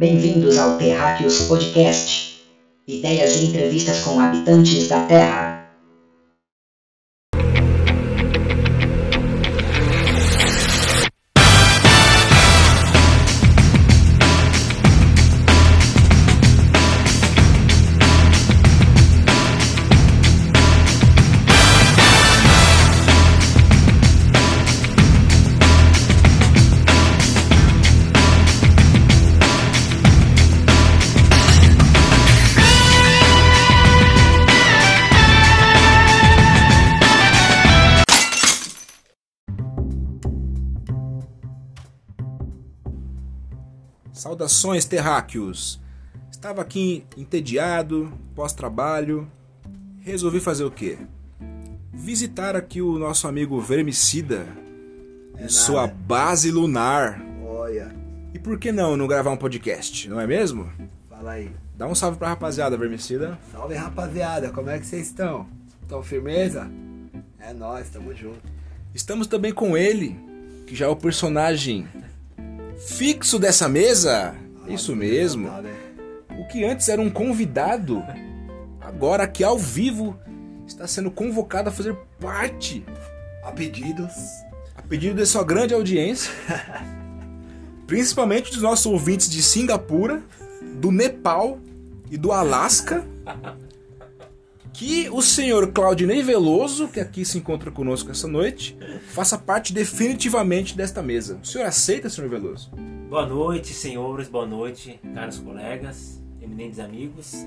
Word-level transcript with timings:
Bem-vindos 0.00 0.56
ao 0.56 0.78
Terráqueos 0.78 1.42
Podcast. 1.42 2.32
Ideias 2.88 3.36
e 3.36 3.44
entrevistas 3.44 3.98
com 4.00 4.18
habitantes 4.18 4.88
da 4.88 5.00
Terra. 5.00 5.49
Saudações, 44.50 44.84
terráqueos! 44.84 45.80
Estava 46.28 46.60
aqui 46.60 47.04
entediado, 47.16 48.12
pós-trabalho. 48.34 49.30
Resolvi 50.00 50.40
fazer 50.40 50.64
o 50.64 50.70
quê? 50.72 50.98
Visitar 51.92 52.56
aqui 52.56 52.82
o 52.82 52.98
nosso 52.98 53.28
amigo 53.28 53.60
Vermicida 53.60 54.44
em 55.38 55.48
sua 55.48 55.86
base 55.86 56.50
lunar. 56.50 57.22
Olha, 57.46 57.94
E 58.34 58.40
por 58.40 58.58
que 58.58 58.72
não 58.72 58.96
não 58.96 59.06
gravar 59.06 59.30
um 59.30 59.36
podcast, 59.36 60.08
não 60.08 60.20
é 60.20 60.26
mesmo? 60.26 60.68
fala 61.08 61.32
aí. 61.32 61.52
Dá 61.76 61.86
um 61.86 61.94
salve 61.94 62.18
pra 62.18 62.28
rapaziada, 62.30 62.76
Vermicida. 62.76 63.38
Salve 63.52 63.76
rapaziada, 63.76 64.50
como 64.50 64.68
é 64.68 64.80
que 64.80 64.86
vocês 64.86 65.06
estão? 65.06 65.46
Estão 65.82 66.02
firmeza? 66.02 66.68
É 67.38 67.52
nóis, 67.54 67.88
tamo 67.88 68.12
junto. 68.16 68.40
Estamos 68.92 69.28
também 69.28 69.52
com 69.52 69.76
ele, 69.76 70.18
que 70.66 70.74
já 70.74 70.86
é 70.86 70.88
o 70.88 70.96
personagem 70.96 71.86
fixo 72.86 73.38
dessa 73.38 73.68
mesa. 73.68 74.34
Isso 74.68 74.94
mesmo. 74.94 75.48
O 76.38 76.46
que 76.48 76.64
antes 76.64 76.88
era 76.88 77.00
um 77.00 77.10
convidado, 77.10 78.02
agora 78.80 79.24
aqui 79.24 79.44
ao 79.44 79.58
vivo 79.58 80.18
está 80.66 80.86
sendo 80.86 81.10
convocado 81.10 81.68
a 81.68 81.72
fazer 81.72 81.94
parte, 82.18 82.84
A 83.44 83.50
pedidos. 83.52 84.12
a 84.76 84.82
pedido 84.82 85.16
de 85.16 85.26
sua 85.26 85.44
grande 85.44 85.74
audiência, 85.74 86.32
principalmente 87.86 88.50
dos 88.52 88.62
nossos 88.62 88.86
ouvintes 88.86 89.28
de 89.28 89.42
Singapura, 89.42 90.22
do 90.76 90.90
Nepal 90.92 91.58
e 92.10 92.16
do 92.16 92.32
Alasca, 92.32 93.04
que 94.72 95.08
o 95.10 95.20
senhor 95.20 95.72
Claudinei 95.72 96.22
Veloso, 96.22 96.88
que 96.88 97.00
aqui 97.00 97.24
se 97.24 97.38
encontra 97.38 97.70
conosco 97.70 98.10
essa 98.10 98.28
noite, 98.28 98.76
faça 99.08 99.36
parte 99.38 99.72
definitivamente 99.72 100.76
desta 100.76 101.02
mesa. 101.02 101.38
O 101.42 101.46
senhor 101.46 101.66
aceita, 101.66 102.08
senhor 102.08 102.30
Veloso? 102.30 102.70
Boa 103.08 103.26
noite, 103.26 103.72
senhores, 103.74 104.28
boa 104.28 104.46
noite, 104.46 105.00
caros 105.14 105.38
colegas, 105.38 106.22
eminentes 106.40 106.78
amigos. 106.78 107.46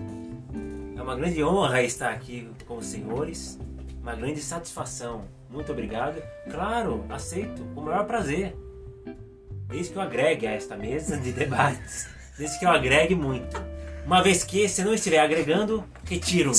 É 0.95 1.01
uma 1.01 1.15
grande 1.15 1.43
honra 1.43 1.81
estar 1.81 2.11
aqui 2.11 2.49
com 2.67 2.77
os 2.77 2.85
senhores, 2.85 3.57
uma 4.01 4.15
grande 4.15 4.41
satisfação. 4.41 5.25
Muito 5.49 5.71
obrigado. 5.71 6.21
Claro, 6.51 7.05
aceito 7.09 7.63
com 7.73 7.81
o 7.81 7.85
maior 7.85 8.05
prazer. 8.05 8.55
Desde 9.67 9.93
que 9.93 9.97
eu 9.97 10.01
agregue 10.01 10.45
a 10.45 10.51
esta 10.51 10.75
mesa 10.75 11.17
de 11.17 11.31
debates, 11.31 12.07
desde 12.37 12.59
que 12.59 12.65
eu 12.65 12.69
agregue 12.69 13.15
muito. 13.15 13.73
Uma 14.05 14.21
vez 14.21 14.43
que, 14.43 14.67
se 14.67 14.83
não 14.83 14.93
estiver 14.93 15.19
agregando, 15.19 15.83
retiro-me. 16.05 16.55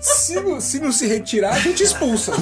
Se 0.00 0.34
não, 0.40 0.60
se 0.60 0.78
não 0.78 0.92
se 0.92 1.06
retirar, 1.06 1.54
a 1.54 1.58
gente 1.58 1.82
expulsa. 1.82 2.32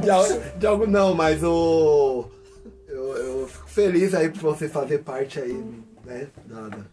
De, 0.00 0.10
al- 0.10 0.40
de 0.58 0.66
algo 0.66 0.86
não, 0.86 1.14
mas 1.14 1.42
o. 1.42 2.28
Eu, 2.88 3.16
eu 3.16 3.48
fico 3.48 3.68
feliz 3.68 4.14
aí 4.14 4.28
por 4.30 4.40
você 4.40 4.68
fazer 4.68 4.98
parte 4.98 5.38
aí, 5.38 5.62
né? 6.04 6.28
Da, 6.46 6.68
da- 6.68 6.84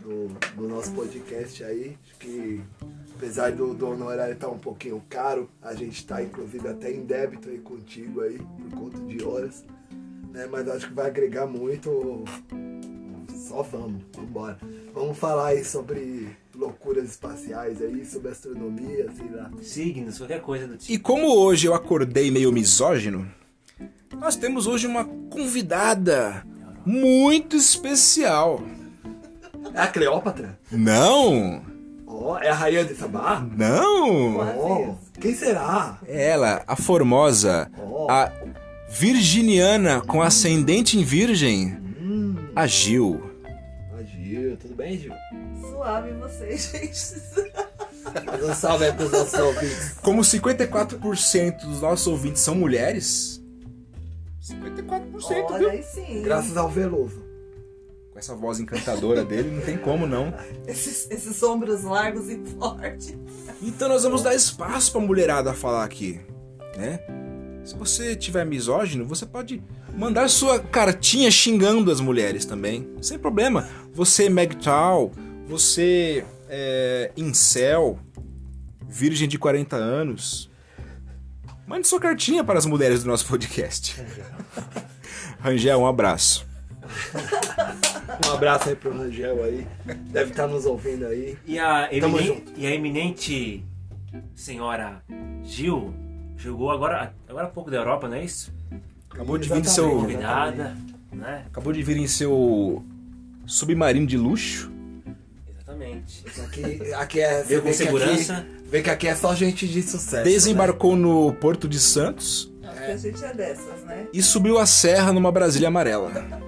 do, 0.00 0.28
do 0.56 0.68
nosso 0.68 0.92
podcast 0.92 1.62
aí. 1.64 1.96
Acho 2.04 2.14
que 2.18 2.60
apesar 3.16 3.52
do, 3.52 3.74
do 3.74 3.88
honorário 3.88 4.34
estar 4.34 4.48
um 4.48 4.58
pouquinho 4.58 5.02
caro, 5.08 5.48
a 5.62 5.74
gente 5.74 6.06
tá 6.06 6.22
inclusive 6.22 6.68
até 6.68 6.90
em 6.92 7.04
débito 7.04 7.48
aí 7.48 7.58
contigo 7.58 8.20
aí, 8.22 8.38
por 8.38 8.78
conta 8.78 8.98
de 9.00 9.22
horas. 9.24 9.64
Né? 10.32 10.46
Mas 10.50 10.68
acho 10.68 10.88
que 10.88 10.94
vai 10.94 11.06
agregar 11.06 11.46
muito. 11.46 12.24
Só 13.54 13.62
vamos, 13.62 14.02
vambora. 14.12 14.58
Vamos 14.92 15.16
falar 15.16 15.50
aí 15.50 15.64
sobre 15.64 16.26
loucuras 16.56 17.04
espaciais 17.10 17.80
aí, 17.80 18.04
sobre 18.04 18.32
astronomia, 18.32 19.08
sei 19.16 19.30
lá. 19.30 19.48
Signos, 19.62 20.18
qualquer 20.18 20.40
coisa 20.40 20.66
do 20.66 20.76
tipo. 20.76 20.92
E 20.92 20.98
como 20.98 21.28
hoje 21.28 21.68
eu 21.68 21.72
acordei 21.74 22.32
meio 22.32 22.50
misógino, 22.50 23.30
nós 24.18 24.34
temos 24.34 24.66
hoje 24.66 24.88
uma 24.88 25.04
convidada 25.04 26.44
muito 26.84 27.54
especial. 27.54 28.60
É 29.72 29.82
a 29.82 29.86
Cleópatra? 29.86 30.58
Não, 30.72 31.62
Ó, 32.08 32.36
é 32.38 32.48
a 32.48 32.54
rainha 32.54 32.84
de 32.84 32.96
Sabá? 32.96 33.46
não. 33.56 34.36
Ó, 34.36 34.94
quem 35.20 35.32
será? 35.32 36.00
Ela, 36.08 36.64
a 36.66 36.74
formosa, 36.74 37.70
Ó. 37.78 38.10
a 38.10 38.32
virginiana 38.90 40.00
com 40.00 40.20
ascendente 40.22 40.98
em 40.98 41.04
virgem, 41.04 41.78
a 42.56 42.66
Gil. 42.66 43.23
Bem, 44.84 44.98
Gil? 44.98 45.14
Suave 45.62 46.12
vocês, 46.12 46.70
gente. 46.72 47.52
Mas 48.26 48.44
um 48.44 48.54
salve 48.54 48.84
aí 48.84 48.92
pros 48.92 49.10
nossos 49.10 49.40
ouvintes. 49.40 49.92
Como 50.02 50.20
54% 50.20 51.60
dos 51.64 51.80
nossos 51.80 52.06
ouvintes 52.06 52.42
são 52.42 52.54
mulheres, 52.54 53.42
54%, 54.42 55.22
Olha 55.30 55.58
viu? 55.58 55.70
aí 55.70 55.82
sim. 55.82 56.20
Graças 56.22 56.58
ao 56.58 56.68
Veloso. 56.68 57.24
Com 58.12 58.18
essa 58.18 58.34
voz 58.34 58.60
encantadora 58.60 59.24
dele, 59.24 59.56
não 59.56 59.62
tem 59.62 59.78
como 59.78 60.06
não. 60.06 60.34
Esses, 60.66 61.10
esses 61.10 61.42
ombros 61.42 61.82
largos 61.82 62.28
e 62.28 62.36
fortes. 62.58 63.16
Então 63.62 63.88
nós 63.88 64.02
vamos 64.02 64.22
dar 64.22 64.34
espaço 64.34 64.92
pra 64.92 65.00
mulherada 65.00 65.54
falar 65.54 65.82
aqui, 65.82 66.20
né? 66.76 67.00
Se 67.64 67.74
você 67.76 68.14
tiver 68.14 68.44
misógino, 68.44 69.04
você 69.06 69.24
pode 69.24 69.62
mandar 69.96 70.28
sua 70.28 70.58
cartinha 70.60 71.30
xingando 71.30 71.90
as 71.90 72.00
mulheres 72.00 72.44
também, 72.44 72.88
sem 73.00 73.18
problema. 73.18 73.66
Você 73.92 74.28
MGTOW, 74.28 75.12
você 75.46 76.24
é, 76.48 77.10
incel, 77.16 77.98
virgem 78.86 79.26
de 79.28 79.38
40 79.38 79.76
anos, 79.76 80.50
mande 81.66 81.86
sua 81.88 81.98
cartinha 81.98 82.44
para 82.44 82.58
as 82.58 82.66
mulheres 82.66 83.02
do 83.02 83.08
nosso 83.08 83.26
podcast. 83.26 83.96
Rangel, 85.40 85.80
um 85.80 85.86
abraço. 85.86 86.46
Um 88.26 88.32
abraço 88.32 88.68
aí 88.68 88.76
pro 88.76 88.96
Rangel 88.96 89.42
aí. 89.42 89.66
Deve 90.10 90.30
estar 90.32 90.46
nos 90.46 90.66
ouvindo 90.66 91.06
aí. 91.06 91.36
E 91.46 91.58
a, 91.58 91.88
Tamo 91.88 92.18
eminen- 92.18 92.26
junto. 92.26 92.52
e 92.56 92.66
a 92.66 92.74
eminente 92.74 93.64
senhora 94.34 95.02
Gil 95.44 95.94
jogou 96.44 96.70
agora, 96.70 97.14
agora 97.26 97.46
há 97.46 97.50
pouco 97.50 97.70
da 97.70 97.78
Europa, 97.78 98.06
não 98.06 98.16
é 98.16 98.24
isso? 98.24 98.52
Acabou 99.10 99.38
de 99.38 99.48
vir 99.48 99.58
em 99.58 99.64
seu, 99.64 99.88
Convidada, 99.90 100.76
né? 101.10 101.44
acabou 101.46 101.72
de 101.72 101.82
vir 101.82 101.96
em 101.96 102.06
seu 102.06 102.84
submarino 103.46 104.06
de 104.06 104.18
luxo. 104.18 104.70
Exatamente. 105.48 106.24
Aqui, 106.44 106.92
aqui 106.94 107.20
é. 107.20 107.42
Veio 107.44 107.62
com 107.62 107.72
segurança. 107.72 108.38
Aqui, 108.38 108.68
vê 108.68 108.82
que 108.82 108.90
aqui 108.90 109.08
é 109.08 109.14
só 109.14 109.34
gente 109.34 109.66
de 109.66 109.82
sucesso. 109.82 110.24
Desembarcou 110.24 110.96
no 110.96 111.32
Porto 111.34 111.66
de 111.66 111.80
Santos. 111.80 112.52
Acho 112.62 112.78
que 112.78 112.90
a 112.90 112.96
gente 112.96 113.24
é 113.24 113.32
dessas, 113.32 113.84
né? 113.84 114.06
e 114.12 114.22
subiu 114.22 114.58
a 114.58 114.66
serra 114.66 115.12
numa 115.12 115.32
Brasília 115.32 115.68
amarela. 115.68 116.10
Né? 116.10 116.40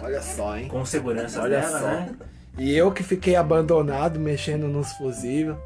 Olha 0.00 0.22
só, 0.22 0.56
hein? 0.56 0.68
Com 0.68 0.84
segurança 0.86 1.42
Olha 1.42 1.60
dela, 1.60 1.78
só. 1.78 1.86
né? 1.86 2.14
E 2.58 2.72
eu 2.72 2.90
que 2.92 3.02
fiquei 3.02 3.36
abandonado 3.36 4.18
mexendo 4.18 4.66
nos 4.68 4.92
fusíveis 4.92 5.56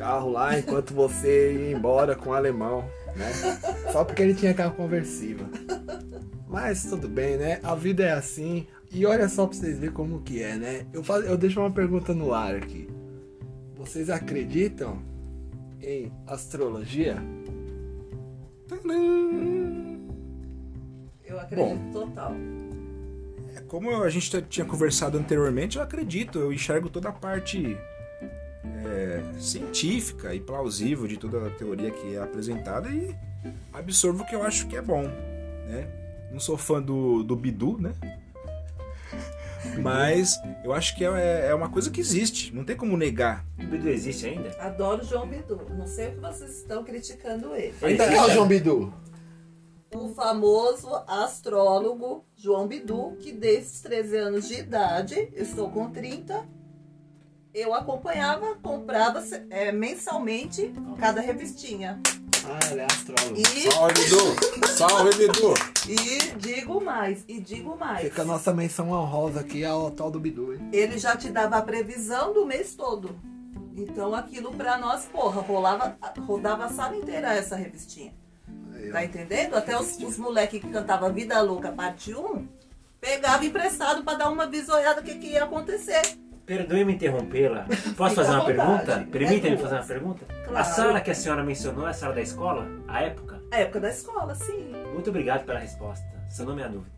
carro 0.00 0.30
lá 0.30 0.58
enquanto 0.58 0.94
você 0.94 1.52
ia 1.52 1.76
embora 1.76 2.16
com 2.16 2.30
o 2.30 2.32
alemão, 2.32 2.82
né? 3.14 3.30
Só 3.92 4.02
porque 4.02 4.22
ele 4.22 4.34
tinha 4.34 4.54
carro 4.54 4.74
conversível. 4.74 5.46
Mas 6.48 6.86
tudo 6.86 7.06
bem, 7.06 7.36
né? 7.36 7.60
A 7.62 7.74
vida 7.74 8.02
é 8.02 8.12
assim. 8.12 8.66
E 8.90 9.04
olha 9.04 9.28
só 9.28 9.46
pra 9.46 9.54
vocês 9.54 9.78
verem 9.78 9.94
como 9.94 10.22
que 10.22 10.42
é, 10.42 10.56
né? 10.56 10.86
Eu, 10.90 11.04
faz... 11.04 11.26
eu 11.26 11.36
deixo 11.36 11.60
uma 11.60 11.70
pergunta 11.70 12.14
no 12.14 12.32
ar 12.32 12.54
aqui. 12.54 12.88
Vocês 13.76 14.08
acreditam 14.08 15.02
em 15.82 16.10
astrologia? 16.26 17.18
Eu 21.26 21.38
acredito 21.38 21.92
total. 21.92 22.32
É, 23.54 23.60
Como 23.68 24.02
a 24.02 24.08
gente 24.08 24.42
tinha 24.42 24.64
conversado 24.64 25.18
anteriormente, 25.18 25.76
eu 25.76 25.82
acredito, 25.82 26.38
eu 26.38 26.52
enxergo 26.52 26.88
toda 26.88 27.10
a 27.10 27.12
parte 27.12 27.76
é, 28.64 29.22
científica 29.38 30.34
e 30.34 30.40
plausível 30.40 31.06
de 31.06 31.16
toda 31.16 31.46
a 31.46 31.50
teoria 31.50 31.90
que 31.90 32.14
é 32.14 32.22
apresentada 32.22 32.88
e 32.90 33.14
absorvo 33.72 34.22
o 34.22 34.26
que 34.26 34.34
eu 34.34 34.42
acho 34.42 34.66
que 34.66 34.76
é 34.76 34.82
bom, 34.82 35.02
né? 35.02 35.88
Não 36.30 36.38
sou 36.38 36.56
fã 36.56 36.80
do, 36.80 37.22
do 37.22 37.34
Bidu, 37.34 37.78
né? 37.78 37.92
Mas 39.80 40.38
eu 40.64 40.72
acho 40.72 40.96
que 40.96 41.04
é, 41.04 41.48
é 41.48 41.54
uma 41.54 41.68
coisa 41.68 41.90
que 41.90 42.00
existe, 42.00 42.54
não 42.54 42.64
tem 42.64 42.76
como 42.76 42.96
negar. 42.96 43.44
O 43.58 43.66
Bidu 43.66 43.88
existe 43.88 44.26
ainda? 44.26 44.50
Adoro 44.60 45.02
o 45.02 45.04
João 45.04 45.26
Bidu. 45.26 45.60
Não 45.70 45.86
sei 45.86 46.08
o 46.08 46.12
que 46.12 46.20
vocês 46.20 46.58
estão 46.58 46.84
criticando 46.84 47.54
ele. 47.54 47.74
Ainda 47.82 48.04
é 48.04 48.22
o 48.22 48.30
João 48.30 48.46
Bidu. 48.46 48.92
O 49.92 50.08
famoso 50.10 50.88
astrólogo 51.06 52.24
João 52.36 52.68
Bidu, 52.68 53.16
que 53.18 53.32
desde 53.32 53.82
13 53.82 54.16
anos 54.18 54.48
de 54.48 54.54
idade, 54.54 55.28
estou 55.34 55.68
com 55.68 55.90
30, 55.90 56.46
eu 57.54 57.74
acompanhava, 57.74 58.54
comprava 58.62 59.22
é, 59.50 59.72
mensalmente 59.72 60.72
cada 60.98 61.20
revistinha. 61.20 62.00
Ah, 62.44 62.58
ela 62.70 62.82
é 62.82 62.86
astrólogo. 62.86 63.36
E, 63.36 63.70
Salve, 63.70 63.94
Bidu! 63.94 64.66
Salve, 64.76 65.10
Bidu! 65.16 65.54
e 65.88 66.38
digo 66.38 66.80
mais, 66.80 67.24
e 67.28 67.40
digo 67.40 67.76
mais. 67.76 68.02
Fica 68.02 68.22
a 68.22 68.24
nossa 68.24 68.52
menção 68.54 68.90
honrosa 68.90 69.40
aqui 69.40 69.64
ao 69.64 69.90
tal 69.90 70.10
do 70.10 70.18
Bidu, 70.20 70.54
hein? 70.54 70.70
Ele 70.72 70.98
já 70.98 71.16
te 71.16 71.28
dava 71.28 71.56
a 71.56 71.62
previsão 71.62 72.32
do 72.32 72.46
mês 72.46 72.74
todo. 72.74 73.18
Então 73.76 74.14
aquilo 74.14 74.52
pra 74.52 74.78
nós, 74.78 75.04
porra, 75.06 75.40
rolava, 75.40 75.96
rodava 76.20 76.66
a 76.66 76.70
sala 76.70 76.96
inteira 76.96 77.34
essa 77.34 77.56
revistinha. 77.56 78.12
Aí, 78.74 78.88
ó. 78.88 78.92
Tá 78.92 79.04
entendendo? 79.04 79.56
Até 79.56 79.78
os, 79.78 79.96
os 79.98 80.16
moleques 80.16 80.60
que 80.60 80.68
cantavam 80.70 81.12
Vida 81.12 81.40
Louca, 81.42 81.70
parte 81.70 82.14
1, 82.14 82.46
pegava 83.00 83.44
emprestado 83.44 84.02
pra 84.02 84.14
dar 84.14 84.30
uma 84.30 84.46
visoiada 84.46 85.00
do 85.00 85.04
que, 85.04 85.14
que 85.16 85.28
ia 85.28 85.44
acontecer. 85.44 86.19
Perdoe-me 86.50 86.94
interrompê-la. 86.94 87.64
Posso 87.96 88.16
fazer 88.16 88.32
uma 88.32 88.44
pergunta? 88.44 88.92
É 88.94 89.04
Permita-me 89.04 89.56
fazer 89.56 89.74
uma 89.76 89.84
pergunta? 89.84 90.24
Claro. 90.26 90.56
A 90.58 90.64
sala 90.64 91.00
que 91.00 91.12
a 91.12 91.14
senhora 91.14 91.44
mencionou 91.44 91.86
é 91.86 91.90
a 91.90 91.92
sala 91.92 92.12
da 92.12 92.22
escola? 92.22 92.66
A 92.88 93.02
época? 93.02 93.40
A 93.52 93.58
época 93.58 93.78
da 93.78 93.88
escola, 93.90 94.34
sim. 94.34 94.72
Muito 94.92 95.10
obrigado 95.10 95.44
pela 95.46 95.60
resposta. 95.60 96.04
Minha 96.40 96.68
dúvida. 96.68 96.90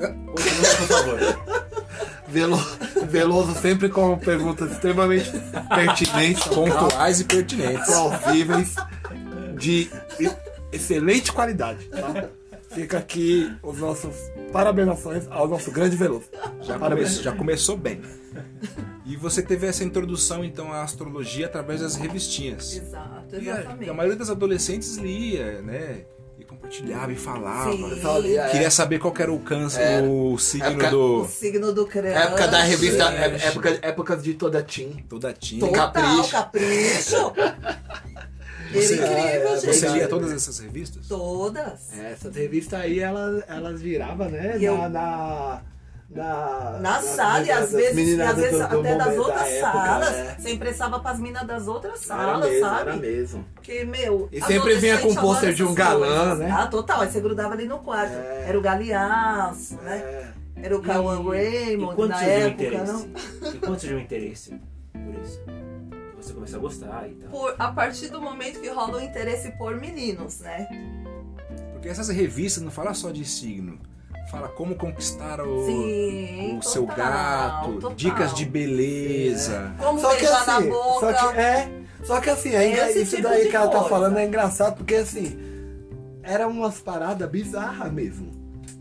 É. 0.00 0.06
Continue, 0.06 0.76
por 0.76 0.86
favor. 0.86 1.18
Velo- 2.28 2.66
Veloso 3.08 3.52
sempre 3.58 3.88
com 3.88 4.16
perguntas 4.16 4.70
extremamente 4.70 5.32
pertinentes, 5.74 6.44
Pontuais 6.46 7.18
e 7.20 7.24
pertinentes. 7.24 7.86
plausíveis, 7.86 8.76
de 9.58 9.90
excelente 10.70 11.32
qualidade. 11.32 11.84
Tá? 11.86 12.28
Fica 12.72 12.98
aqui 12.98 13.52
os 13.62 13.78
nossos 13.78 14.14
parabenizações 14.52 15.26
ao 15.30 15.48
nosso 15.48 15.70
grande 15.72 15.96
Veloso. 15.96 16.26
Já, 16.62 16.78
come- 16.78 17.04
já 17.06 17.32
começou 17.32 17.76
bem. 17.76 18.00
E 19.04 19.16
você 19.16 19.42
teve 19.42 19.66
essa 19.66 19.82
introdução, 19.82 20.44
então, 20.44 20.72
à 20.72 20.82
astrologia 20.82 21.46
através 21.46 21.80
das 21.80 21.96
revistinhas. 21.96 22.76
Exato, 22.76 23.34
E 23.36 23.50
a, 23.50 23.60
exatamente. 23.60 23.90
a 23.90 23.94
maioria 23.94 24.16
dos 24.16 24.30
adolescentes 24.30 24.96
lia, 24.96 25.60
né? 25.62 26.02
E 26.38 26.44
compartilhava 26.44 27.12
e 27.12 27.16
falava. 27.16 27.72
Sim. 27.72 28.00
Só 28.00 28.16
ali, 28.16 28.36
é, 28.36 28.48
Queria 28.50 28.70
saber 28.70 29.00
qual 29.00 29.12
era 29.18 29.32
o 29.32 29.40
câncer, 29.40 29.80
Era. 29.80 30.06
o 30.06 30.38
signo 30.38 30.66
Época- 30.68 30.88
O 30.88 30.90
do. 31.22 31.28
signo 31.28 31.72
do 31.72 31.86
crânio. 31.86 32.12
época 32.12 32.46
da 32.48 32.62
revista, 32.62 33.12
É. 33.12 33.24
é- 33.36 33.46
época, 33.48 33.78
épocas 33.82 34.22
de 34.22 34.34
toda 34.34 34.62
Tim. 34.62 35.04
Toda 35.08 35.32
tinha. 35.32 35.60
Total, 35.66 35.92
Capricho. 35.92 36.30
capricho. 36.30 37.32
Você, 38.72 38.94
é 38.94 38.96
incrível, 38.96 39.48
é, 39.54 39.60
gente. 39.60 39.74
você 39.76 39.88
lia 39.88 40.08
todas 40.08 40.32
essas 40.32 40.58
revistas? 40.58 41.06
Todas. 41.08 41.98
Essas 41.98 42.34
revistas 42.34 42.80
aí, 42.80 43.00
elas, 43.00 43.42
elas 43.48 43.80
viravam, 43.82 44.28
né? 44.28 44.56
Eu- 44.60 44.76
na, 44.76 44.88
na, 44.88 45.62
na, 46.10 46.78
Na 46.80 47.02
sala, 47.02 47.44
e 47.44 47.50
às 47.50 47.72
vezes, 47.72 48.18
e 48.18 48.22
às 48.22 48.36
vezes 48.36 48.52
do- 48.60 48.68
do 48.68 48.80
até 48.80 48.96
das 48.96 49.16
outras 49.18 49.48
época, 49.48 49.72
salas. 49.72 50.10
né? 50.10 50.36
Você 50.38 50.50
emprestava 50.52 50.98
pras 51.00 51.18
minas 51.20 51.46
das 51.46 51.68
outras 51.68 52.10
Era 52.10 52.16
salas, 52.24 52.50
mesmo, 52.50 52.66
sabe? 52.66 52.80
era 52.90 52.96
mesmo. 52.96 53.44
Porque, 53.54 53.84
meu. 53.84 54.28
E 54.32 54.40
sempre 54.42 54.74
vinha 54.76 54.94
com 54.98 55.02
adolescente 55.10 55.20
pôster 55.20 55.54
de 55.54 55.62
um 55.64 55.74
galã, 55.74 56.34
né? 56.34 56.50
Ah, 56.52 56.66
total. 56.66 57.00
Aí 57.02 57.10
você 57.10 57.20
grudava 57.20 57.54
ali 57.54 57.66
no 57.66 57.78
quarto. 57.78 58.12
É. 58.14 58.46
Era 58.48 58.58
o 58.58 58.60
Galeaço, 58.60 59.76
né? 59.82 59.98
É. 59.98 60.30
Era 60.62 60.76
o 60.76 60.82
Cauã 60.82 61.22
Raymond 61.22 62.08
na 62.08 62.16
o 62.18 62.20
época, 62.20 62.64
interesse? 62.64 62.92
não? 62.92 63.50
E 63.54 63.58
quando 63.58 63.78
surgiu 63.80 63.96
o 63.96 64.00
interesse 64.00 64.60
por 64.92 65.22
isso? 65.24 65.40
Que 66.34 66.40
você 66.40 66.54
começou 66.54 66.58
a 66.58 66.62
gostar 66.62 67.08
e 67.08 67.14
tal. 67.14 67.30
Por, 67.30 67.54
a 67.58 67.72
partir 67.72 68.08
do 68.08 68.20
momento 68.20 68.60
que 68.60 68.68
rola 68.68 68.98
o 68.98 69.00
interesse 69.00 69.50
por 69.52 69.76
meninos, 69.76 70.40
né? 70.40 70.68
Porque 71.72 71.88
essas 71.88 72.08
revistas 72.08 72.62
não 72.62 72.70
falam 72.70 72.94
só 72.94 73.10
de 73.10 73.24
signo. 73.24 73.78
Fala 74.30 74.48
como 74.48 74.76
conquistar 74.76 75.40
o, 75.40 75.66
Sim. 75.66 76.58
o 76.58 76.62
seu 76.62 76.86
total, 76.86 76.96
gato, 76.96 77.72
total. 77.74 77.94
dicas 77.96 78.34
de 78.34 78.44
beleza. 78.44 79.74
Como 79.78 79.98
Só 79.98 80.10
que 80.14 80.20
beijar 80.20 80.46
na 80.46 80.56
assim, 80.58 80.68
boca. 80.68 81.00
só 81.00 81.32
que 81.32 81.38
é, 81.38 81.72
só 82.04 82.20
que 82.20 82.30
assim, 82.30 82.54
é 82.54 82.92
isso 82.92 83.16
tipo 83.16 83.28
daí 83.28 83.48
que 83.48 83.56
ela 83.56 83.66
tá 83.66 83.78
coisa. 83.78 83.88
falando 83.88 84.18
é 84.18 84.26
engraçado, 84.26 84.76
porque 84.76 84.94
assim, 84.94 85.36
eram 86.22 86.50
umas 86.50 86.78
paradas 86.80 87.28
bizarras 87.28 87.92
mesmo. 87.92 88.30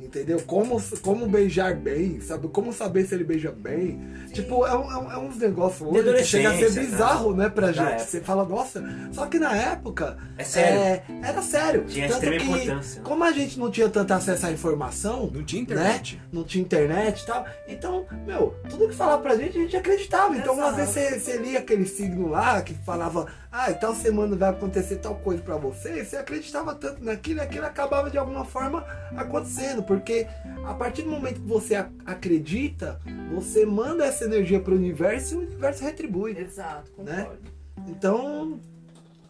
Entendeu? 0.10 0.42
Como, 0.42 0.82
como 1.04 1.28
beijar 1.28 1.76
bem, 1.76 2.20
sabe? 2.20 2.48
Como 2.48 2.74
saber 2.74 3.06
se 3.06 3.14
ele 3.14 3.24
beija 3.24 3.52
bem. 3.52 4.02
Tipo, 4.34 4.66
é, 4.66 4.76
um- 4.76 4.92
é, 4.92 4.98
um- 4.98 5.12
é 5.12 5.18
uns 5.20 5.38
negócios 5.38 5.88
hoje 5.88 6.14
que 6.16 6.24
chega 6.24 6.50
a 6.50 6.58
ser 6.58 6.72
bizarro, 6.72 7.36
né, 7.36 7.48
pra 7.48 7.68
Da 7.68 7.74
gente. 7.74 7.86
época. 7.90 8.06
Você 8.06 8.20
fala, 8.22 8.44
nossa, 8.44 8.84
só 9.12 9.28
que 9.28 9.38
na 9.38 9.56
época. 9.56 10.18
É 10.36 10.44
sério. 10.44 10.80
é, 10.80 11.04
era 11.22 11.42
sério. 11.44 11.86
Tinha 11.86 12.08
Tanto 12.08 12.24
extrema 12.24 12.44
que, 12.58 12.64
importância, 12.64 13.02
né? 13.02 13.08
Como 13.08 13.24
a 13.24 13.32
gente 13.32 13.60
não 13.60 13.70
tinha 13.70 13.88
tanto 13.88 14.12
acesso 14.12 14.48
à 14.48 14.52
informação, 14.52 15.30
Não 15.32 15.44
tinha 15.44 15.62
internet. 15.62 16.16
né? 16.16 16.22
Não 16.34 16.44
tinha 16.44 16.64
internet 16.64 17.22
e 17.22 17.26
tal. 17.28 17.46
Então, 17.68 18.06
meu, 18.26 18.56
tudo 18.68 18.88
que 18.90 18.96
falava 18.96 19.22
pra 19.22 19.36
gente, 19.36 19.60
a 19.60 19.62
gente 19.62 19.78
acreditava. 19.78 20.36
Então, 20.36 20.56
uma 20.56 20.72
vez 20.72 20.90
Exato. 20.98 21.14
você, 21.16 21.20
você 21.20 21.38
lia 21.38 21.60
aquele 21.60 21.86
signo 21.86 22.30
lá 22.30 22.60
que 22.64 22.74
falava, 22.74 23.28
ah, 23.52 23.74
tal 23.74 23.96
semana 23.96 24.36
vai 24.36 24.50
acontecer 24.50 24.98
tal 24.98 25.16
coisa 25.16 25.42
pra 25.42 25.58
você, 25.58 26.04
você 26.06 26.18
acreditava 26.18 26.76
tanto 26.76 27.04
naquilo 27.04 27.40
e 27.40 27.42
aquilo 27.42 27.66
acabava 27.66 28.10
de 28.10 28.18
alguma 28.18 28.46
forma 28.46 28.86
acontecendo. 29.18 29.82
Porque 29.84 30.28
a 30.66 30.74
partir 30.76 31.02
do 31.02 31.10
momento 31.10 31.42
que 31.42 31.48
você 31.48 31.76
ac- 31.76 31.92
acredita, 32.06 33.00
você 33.34 33.66
manda 33.66 34.06
essa 34.06 34.26
energia 34.26 34.60
pro 34.60 34.76
universo 34.76 35.34
e 35.34 35.38
o 35.38 35.42
universo 35.42 35.84
retribui. 35.84 36.38
Exato, 36.38 36.92
Né? 37.00 37.24
concordo. 37.24 37.60
Então, 37.88 38.60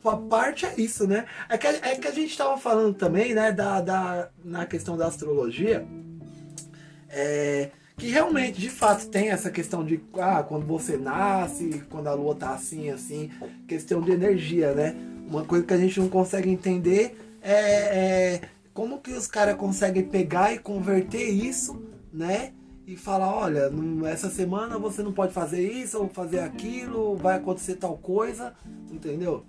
a 0.03 0.17
parte 0.17 0.65
é 0.65 0.73
isso, 0.77 1.07
né? 1.07 1.25
É 1.47 1.57
que, 1.57 1.67
é 1.67 1.95
que 1.95 2.07
a 2.07 2.11
gente 2.11 2.31
estava 2.31 2.57
falando 2.57 2.95
também, 2.95 3.33
né, 3.33 3.51
da, 3.51 3.79
da, 3.79 4.29
na 4.43 4.65
questão 4.65 4.97
da 4.97 5.07
astrologia, 5.07 5.85
é, 7.09 7.69
que 7.99 8.07
realmente, 8.07 8.59
de 8.59 8.69
fato, 8.69 9.07
tem 9.09 9.29
essa 9.29 9.51
questão 9.51 9.83
de 9.83 10.01
ah, 10.17 10.41
quando 10.41 10.65
você 10.65 10.95
nasce, 10.95 11.83
quando 11.89 12.07
a 12.07 12.13
lua 12.13 12.33
tá 12.33 12.51
assim, 12.51 12.89
assim, 12.89 13.29
questão 13.67 14.01
de 14.01 14.11
energia, 14.11 14.73
né? 14.73 14.95
Uma 15.27 15.43
coisa 15.43 15.65
que 15.65 15.73
a 15.73 15.77
gente 15.77 15.99
não 15.99 16.07
consegue 16.07 16.49
entender 16.49 17.17
é, 17.41 17.53
é 17.53 18.41
como 18.73 18.99
que 18.99 19.11
os 19.11 19.27
caras 19.27 19.57
conseguem 19.57 20.03
pegar 20.03 20.53
e 20.53 20.59
converter 20.59 21.29
isso, 21.29 21.83
né? 22.11 22.53
E 22.87 22.95
falar, 22.95 23.35
olha, 23.35 23.69
essa 24.07 24.29
semana 24.29 24.79
você 24.79 25.03
não 25.03 25.11
pode 25.11 25.33
fazer 25.33 25.61
isso 25.61 25.99
ou 25.99 26.07
fazer 26.07 26.39
aquilo, 26.39 27.17
vai 27.17 27.35
acontecer 27.35 27.75
tal 27.75 27.97
coisa, 27.97 28.53
entendeu? 28.89 29.43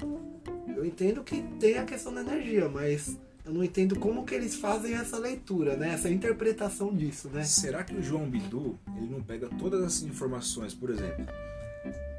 Eu 0.67 0.85
entendo 0.85 1.23
que 1.23 1.41
tem 1.59 1.79
a 1.79 1.85
questão 1.85 2.13
da 2.13 2.21
energia, 2.21 2.69
mas 2.69 3.17
eu 3.45 3.53
não 3.53 3.65
entendo 3.65 3.99
como 3.99 4.25
que 4.25 4.35
eles 4.35 4.55
fazem 4.55 4.95
essa 4.95 5.19
leitura, 5.19 5.77
né? 5.77 5.95
Essa 5.95 6.11
interpretação 6.11 6.95
disso, 6.95 7.29
né? 7.31 7.43
Será 7.45 7.83
que 7.83 7.95
o 7.95 8.03
João 8.03 8.29
Bidu 8.29 8.79
ele 8.97 9.07
não 9.11 9.23
pega 9.23 9.49
todas 9.59 9.83
essas 9.85 10.03
informações? 10.03 10.75
Por 10.75 10.91
exemplo, 10.91 11.25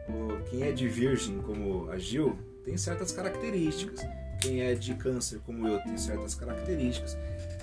o- 0.10 0.44
quem 0.50 0.63
é 0.63 0.72
de 0.72 0.88
virgem, 0.88 1.38
como 1.40 1.90
a 1.90 1.98
Gil, 1.98 2.38
tem 2.66 2.75
certas 2.78 3.12
características. 3.12 4.01
Quem 4.42 4.62
é 4.62 4.74
de 4.74 4.96
câncer, 4.96 5.40
como 5.46 5.68
eu, 5.68 5.80
tem 5.84 5.98
certas 5.98 6.34
características. 6.34 7.16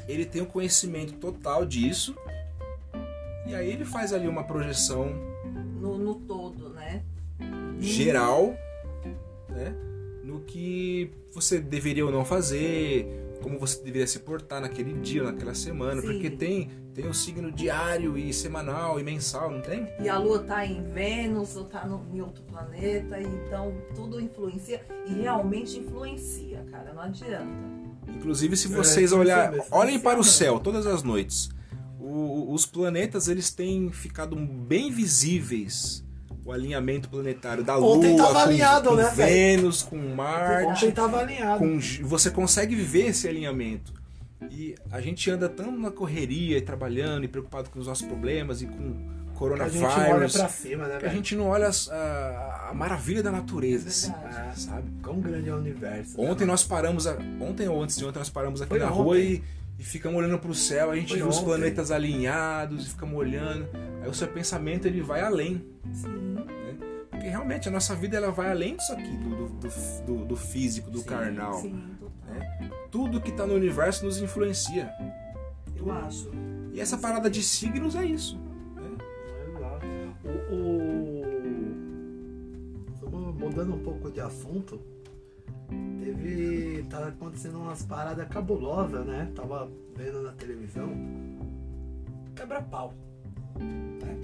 Ele 0.07 0.25
tem 0.25 0.41
o 0.43 0.47
conhecimento 0.47 1.15
total 1.15 1.67
disso. 1.67 2.15
E 3.47 3.55
aí 3.55 3.71
ele 3.73 3.85
faz 3.85 4.13
ali 4.13 4.29
uma 4.29 4.45
projeção 4.45 5.13
No, 5.81 5.99
no 5.99 6.15
todo, 6.15 6.69
né? 6.71 7.03
geral, 7.81 8.55
né? 9.49 9.75
No 10.25 10.41
que 10.41 11.11
você 11.33 11.59
deveria 11.61 12.05
ou 12.05 12.13
não 12.13 12.25
fazer, 12.25 13.07
como 13.43 13.59
você 13.59 13.83
deveria 13.83 14.07
se 14.07 14.19
portar 14.21 14.61
naquele 14.61 14.93
dia, 14.95 15.23
naquela 15.23 15.55
semana, 15.55 16.01
Sim. 16.01 16.07
porque 16.09 16.31
tem 16.31 16.71
tem 16.95 17.07
o 17.07 17.15
signo 17.15 17.53
diário 17.53 18.19
e 18.19 18.33
semanal 18.33 18.99
e 18.99 19.05
mensal, 19.05 19.53
não 19.53 19.61
tem? 19.61 19.87
E 20.01 20.09
a 20.09 20.19
lua 20.19 20.41
tá 20.41 20.67
em 20.67 20.83
Vênus 20.93 21.55
ou 21.57 21.65
tá 21.65 21.87
no, 21.87 22.05
em 22.13 22.21
outro 22.21 22.43
planeta, 22.43 23.21
então 23.21 23.73
tudo 23.95 24.21
influencia 24.21 24.85
e 25.07 25.13
realmente 25.13 25.79
influencia, 25.79 26.65
cara, 26.73 26.93
não 26.93 27.03
adianta. 27.03 27.47
Inclusive, 28.09 28.57
se 28.57 28.67
É, 28.67 28.71
vocês 28.77 29.13
influencia 29.13 29.17
olhar, 29.37 29.53
mesmo, 29.53 29.67
olhem 29.71 30.01
para 30.01 30.19
o 30.19 30.25
céu 30.25 30.59
todas 30.59 30.87
as 30.89 31.05
noites, 31.05 31.51
o- 32.01 32.53
os 32.53 32.67
planetas 32.67 33.29
eles 33.29 33.51
têm 33.51 33.93
ficado 33.93 34.35
bem 34.35 34.91
visíveis. 34.91 36.05
O 36.49 36.53
alinhamento 36.53 37.11
planetário 37.11 37.63
da 37.63 37.77
Ontem 37.77 38.13
Lua, 38.17 38.23
tava 38.27 38.33
com, 38.33 38.39
alinhado, 38.49 38.89
com 38.89 38.95
né? 38.97 39.13
Vênus, 39.15 39.83
com 39.83 39.99
Marte. 39.99 40.87
Ontem 40.87 40.91
tava 40.93 41.21
alinhado. 41.21 41.59
com- 41.59 41.79
você 42.07 42.31
consegue 42.31 42.75
viver 42.75 43.09
esse 43.09 43.29
alinhamento. 43.29 43.93
E 44.51 44.75
a 44.91 44.99
gente 44.99 45.31
anda 45.31 45.47
tanto 45.49 45.73
na 45.79 45.91
correria, 45.91 46.57
e 46.57 46.61
trabalhando 46.63 47.25
e 47.25 47.29
preocupado 47.29 47.69
com 47.69 47.79
os 47.79 47.87
nossos 47.87 48.07
problemas 48.07 48.63
e 48.63 48.67
com 48.67 48.77
Que 49.37 49.45
a 49.45 49.69
gente 49.69 49.85
olha 49.85 49.95
coronavírus, 49.99 50.33
pra 50.37 50.49
cima, 50.49 50.87
né, 50.89 50.99
a 51.03 51.09
gente 51.09 51.37
não 51.37 51.49
olha 51.49 51.69
a, 51.69 52.69
a 52.71 52.75
maravilha 52.75 53.23
da 53.23 53.31
natureza, 53.31 53.89
assim, 53.89 54.11
Verdade. 54.23 54.61
sabe? 54.61 54.91
Quão 55.03 55.21
grande 55.21 55.49
é 55.51 55.53
o 55.55 55.59
universo. 55.59 56.17
né, 56.17 56.25
Ontem 56.31 56.41
mano? 56.41 56.53
nós 56.53 56.65
paramos, 56.65 57.07
a- 57.07 57.17
ontem 57.41 57.69
ou 57.69 57.83
antes 57.83 57.97
de 57.99 58.05
ontem 58.07 58.19
nós 58.21 58.31
paramos 58.31 58.63
aqui 58.63 58.71
Foi 58.71 58.79
na 58.79 58.87
ontem. 58.87 58.97
rua 59.03 59.19
e, 59.21 59.43
e 59.79 59.83
ficamos 59.85 60.19
olhando 60.19 60.39
pro 60.39 60.55
céu, 60.55 60.91
a 60.91 60.97
gente 60.97 61.11
Foi 61.11 61.19
vê 61.19 61.23
os 61.25 61.37
ontem. 61.37 61.45
planetas 61.47 61.91
alinhados 61.91 62.87
e 62.87 62.89
ficamos 62.91 63.17
olhando. 63.17 63.69
Aí 64.03 64.09
o 64.09 64.15
seu 64.15 64.27
pensamento 64.29 64.87
ele 64.87 65.01
vai 65.01 65.21
além. 65.21 65.65
Sim. 65.93 66.37
Porque 67.11 67.29
realmente 67.29 67.69
a 67.69 67.71
nossa 67.71 67.95
vida 67.95 68.17
ela 68.17 68.31
vai 68.31 68.51
além 68.51 68.77
disso 68.77 68.93
aqui, 68.93 69.17
do, 69.17 69.49
do, 69.49 69.69
do- 70.07 70.25
do- 70.27 70.37
físico, 70.37 70.91
do 70.91 70.99
Sim, 70.99 71.05
carnal. 71.05 71.55
Sim, 71.61 71.83
total. 71.99 72.79
Tudo 72.91 73.21
que 73.21 73.33
tá 73.33 73.47
no 73.47 73.55
universo 73.55 74.05
nos 74.05 74.21
influencia. 74.21 74.91
Eu 75.77 75.91
acho. 75.93 76.31
E 76.73 76.81
essa 76.81 76.97
parada 76.99 77.29
de 77.31 77.43
signos 77.43 77.95
é 77.97 78.05
isso. 78.05 78.39
Exato. 79.57 79.87
O, 80.53 80.55
o... 83.05 83.33
Mudando 83.39 83.75
um 83.75 83.79
pouco 83.83 84.11
de 84.11 84.21
assunto. 84.21 84.81
Teve. 86.09 86.87
Tá 86.89 87.09
acontecendo 87.09 87.59
umas 87.59 87.83
paradas 87.83 88.27
cabulosas, 88.29 89.05
né? 89.05 89.31
Tava 89.35 89.71
vendo 89.95 90.23
na 90.23 90.33
televisão. 90.33 90.89
Quebra-pau. 92.35 92.95
Né? 93.59 94.17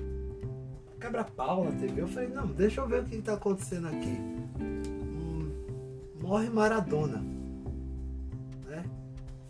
Quebra-pau 0.98 1.64
na 1.64 1.72
TV. 1.72 2.00
Eu 2.00 2.08
falei, 2.08 2.28
não, 2.30 2.46
deixa 2.46 2.80
eu 2.80 2.88
ver 2.88 3.02
o 3.02 3.04
que 3.04 3.20
tá 3.20 3.34
acontecendo 3.34 3.88
aqui. 3.88 4.18
Hum, 4.60 5.50
morre 6.22 6.48
Maradona. 6.48 7.18
Né? 8.66 8.82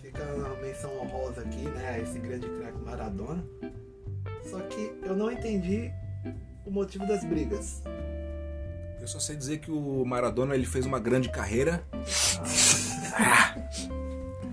Fica 0.03 0.25
a 0.25 0.61
menção 0.61 0.91
honrosa 0.99 1.43
aqui, 1.43 1.69
né? 1.69 2.01
Esse 2.03 2.19
grande 2.19 2.49
craque 2.49 2.79
Maradona. 2.85 3.45
Só 4.51 4.59
que 4.63 4.93
eu 5.03 5.15
não 5.15 5.31
entendi 5.31 5.93
o 6.67 6.71
motivo 6.71 7.07
das 7.07 7.23
brigas. 7.23 7.83
Eu 9.05 9.09
só 9.09 9.21
sei 9.21 9.37
dizer 9.37 9.59
que 9.59 9.71
o 9.71 10.03
Maradona 10.07 10.55
ele 10.55 10.65
fez 10.65 10.87
uma 10.87 10.99
grande 10.99 11.29
carreira. 11.29 11.85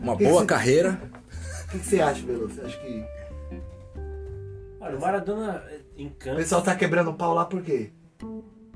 Uma 0.01 0.13
boa 0.13 0.45
carreira. 0.45 0.99
O 1.63 1.67
que, 1.71 1.79
que 1.79 1.85
você 1.85 2.01
acha, 2.01 2.21
Veloso? 2.25 2.55
Você 2.55 2.61
acha 2.61 2.77
que. 2.81 3.05
Olha, 4.81 4.97
o 4.97 4.99
Maradona 4.99 5.63
eh, 5.69 5.79
O 5.97 6.01
encanta. 6.01 6.35
pessoal 6.35 6.61
tá 6.61 6.75
quebrando 6.75 7.11
o 7.11 7.13
pau 7.13 7.33
lá 7.33 7.45
por 7.45 7.61
quê? 7.61 7.91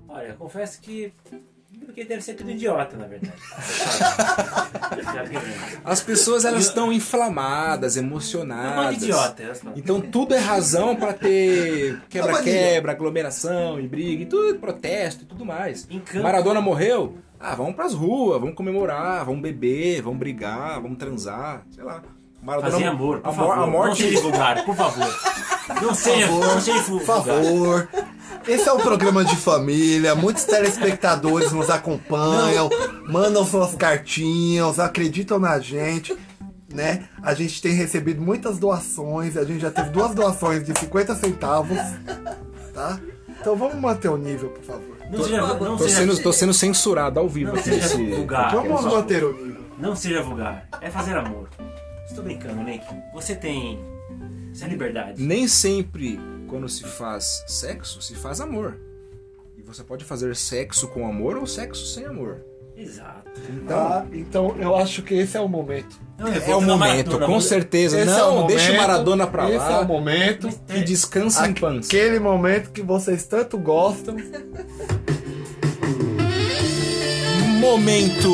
Olha, 0.07 0.27
eu 0.27 0.35
confesso 0.37 0.79
que. 0.79 1.11
Porque 1.95 2.09
deve 2.09 2.21
ser 2.21 2.33
tudo 2.33 2.51
idiota, 2.51 2.97
na 2.97 3.07
verdade. 3.07 3.31
As 5.81 6.01
pessoas 6.01 6.43
elas 6.43 6.65
estão 6.65 6.91
inflamadas, 6.91 7.95
É 7.95 8.01
emocionadas. 8.01 8.97
de 8.97 9.05
idiota. 9.05 9.43
elas. 9.43 9.61
Então 9.77 10.01
tudo 10.01 10.35
é 10.35 10.37
razão 10.37 10.93
pra 10.97 11.13
ter 11.13 11.97
quebra-quebra, 12.09 12.91
aglomeração 12.91 13.79
e 13.79 13.87
briga, 13.87 14.23
e 14.23 14.25
tudo 14.25 14.59
protesto 14.59 15.23
e 15.23 15.25
tudo 15.25 15.45
mais. 15.45 15.87
Maradona 16.21 16.59
morreu? 16.59 17.15
Ah, 17.39 17.55
vamos 17.55 17.75
pras 17.75 17.93
ruas, 17.93 18.41
vamos 18.41 18.55
comemorar, 18.55 19.23
vamos 19.23 19.41
beber, 19.41 20.01
vamos 20.01 20.19
brigar, 20.19 20.81
vamos 20.81 20.97
transar, 20.97 21.65
sei 21.71 21.85
lá. 21.85 22.03
Maradona, 22.45 22.71
Fazer 22.71 22.85
amor, 22.85 23.19
por 23.21 23.29
a, 23.29 23.33
favor. 23.33 23.51
a 23.53 23.55
Não 23.57 23.71
morte 23.71 24.03
seja 24.03 24.21
vulgar, 24.21 24.63
por 24.65 24.75
favor. 24.75 25.07
Não 25.81 25.95
seja, 25.95 26.27
não 26.27 26.61
seja 26.61 26.83
Por 26.83 26.99
vulgar. 26.99 27.05
favor. 27.25 27.89
Esse 28.47 28.69
é 28.69 28.73
um 28.73 28.77
programa 28.79 29.25
de 29.25 29.35
família, 29.35 30.13
muitos 30.13 30.43
telespectadores 30.45 31.51
nos 31.51 31.67
acompanham, 31.71 32.69
mandam 33.09 33.43
suas 33.43 33.73
cartinhas, 33.73 34.79
acreditam 34.79 35.39
na 35.39 35.57
gente, 35.59 36.15
né? 36.71 37.05
A 37.23 37.33
gente 37.33 37.59
tem 37.59 37.73
recebido 37.73 38.21
muitas 38.21 38.59
doações, 38.59 39.35
a 39.35 39.43
gente 39.43 39.61
já 39.61 39.71
teve 39.71 39.89
duas 39.89 40.13
doações 40.13 40.63
de 40.63 40.77
50 40.77 41.15
centavos, 41.15 41.79
tá? 42.71 42.99
Então 43.41 43.55
vamos 43.55 43.75
manter 43.75 44.09
o 44.09 44.17
nível, 44.17 44.49
por 44.49 44.63
favor. 44.63 44.95
Não 45.11 45.23
seja, 45.23 45.41
não 45.41 45.57
Tô 45.77 45.77
seja, 45.79 45.95
sendo, 45.95 46.21
tô 46.21 46.31
sendo 46.33 46.53
censurado 46.53 47.19
ao 47.19 47.27
vivo 47.27 47.51
Não 47.53 47.59
aqui 47.59 47.69
seja 47.69 47.97
vulgar. 48.15 48.51
Vamos 48.51 48.85
manter 48.85 49.23
o 49.23 49.33
nível. 49.33 49.61
não 49.79 49.95
seja 49.95 50.21
vulgar. 50.21 50.67
É 50.81 50.91
fazer 50.91 51.17
amor. 51.17 51.49
Estou 52.15 52.23
brincando, 52.23 52.63
Nick. 52.63 52.85
Você 53.13 53.35
tem. 53.35 53.77
Essa 54.49 54.67
liberdade. 54.67 55.21
Nem 55.21 55.49
sempre 55.49 56.17
quando 56.47 56.69
se 56.69 56.85
faz 56.85 57.43
sexo, 57.45 58.01
se 58.01 58.15
faz 58.15 58.39
amor. 58.39 58.77
E 59.57 59.61
você 59.61 59.83
pode 59.83 60.05
fazer 60.05 60.33
sexo 60.33 60.87
com 60.87 61.05
amor 61.05 61.35
ou 61.35 61.45
sexo 61.45 61.85
sem 61.85 62.05
amor. 62.05 62.37
Exato. 62.77 63.29
Tá? 63.67 64.05
Então 64.13 64.55
eu 64.57 64.77
acho 64.77 65.01
que 65.03 65.13
esse 65.13 65.35
é 65.35 65.41
o 65.41 65.49
momento. 65.49 65.99
Não, 66.17 66.29
É 66.29 66.39
vou 66.39 66.59
o 66.59 66.61
momento, 66.61 67.19
com 67.19 67.41
certeza. 67.41 67.99
Esse 67.99 68.09
é 68.09 68.13
Não, 68.17 68.45
o 68.45 68.47
deixa 68.47 68.63
o 68.63 68.67
momento, 68.75 68.87
Maradona 68.87 69.27
pra 69.27 69.49
Esse 69.51 69.65
é 69.65 69.69
o 69.69 69.79
lá. 69.79 69.83
momento. 69.83 70.49
Que 70.67 70.83
descansa 70.85 71.45
em 71.49 71.53
paz. 71.53 71.85
Aquele 71.85 72.17
momento 72.19 72.71
que 72.71 72.81
vocês 72.81 73.25
tanto 73.25 73.57
gostam. 73.57 74.15
Momento 77.59 78.29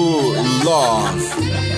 Love. 0.63 1.70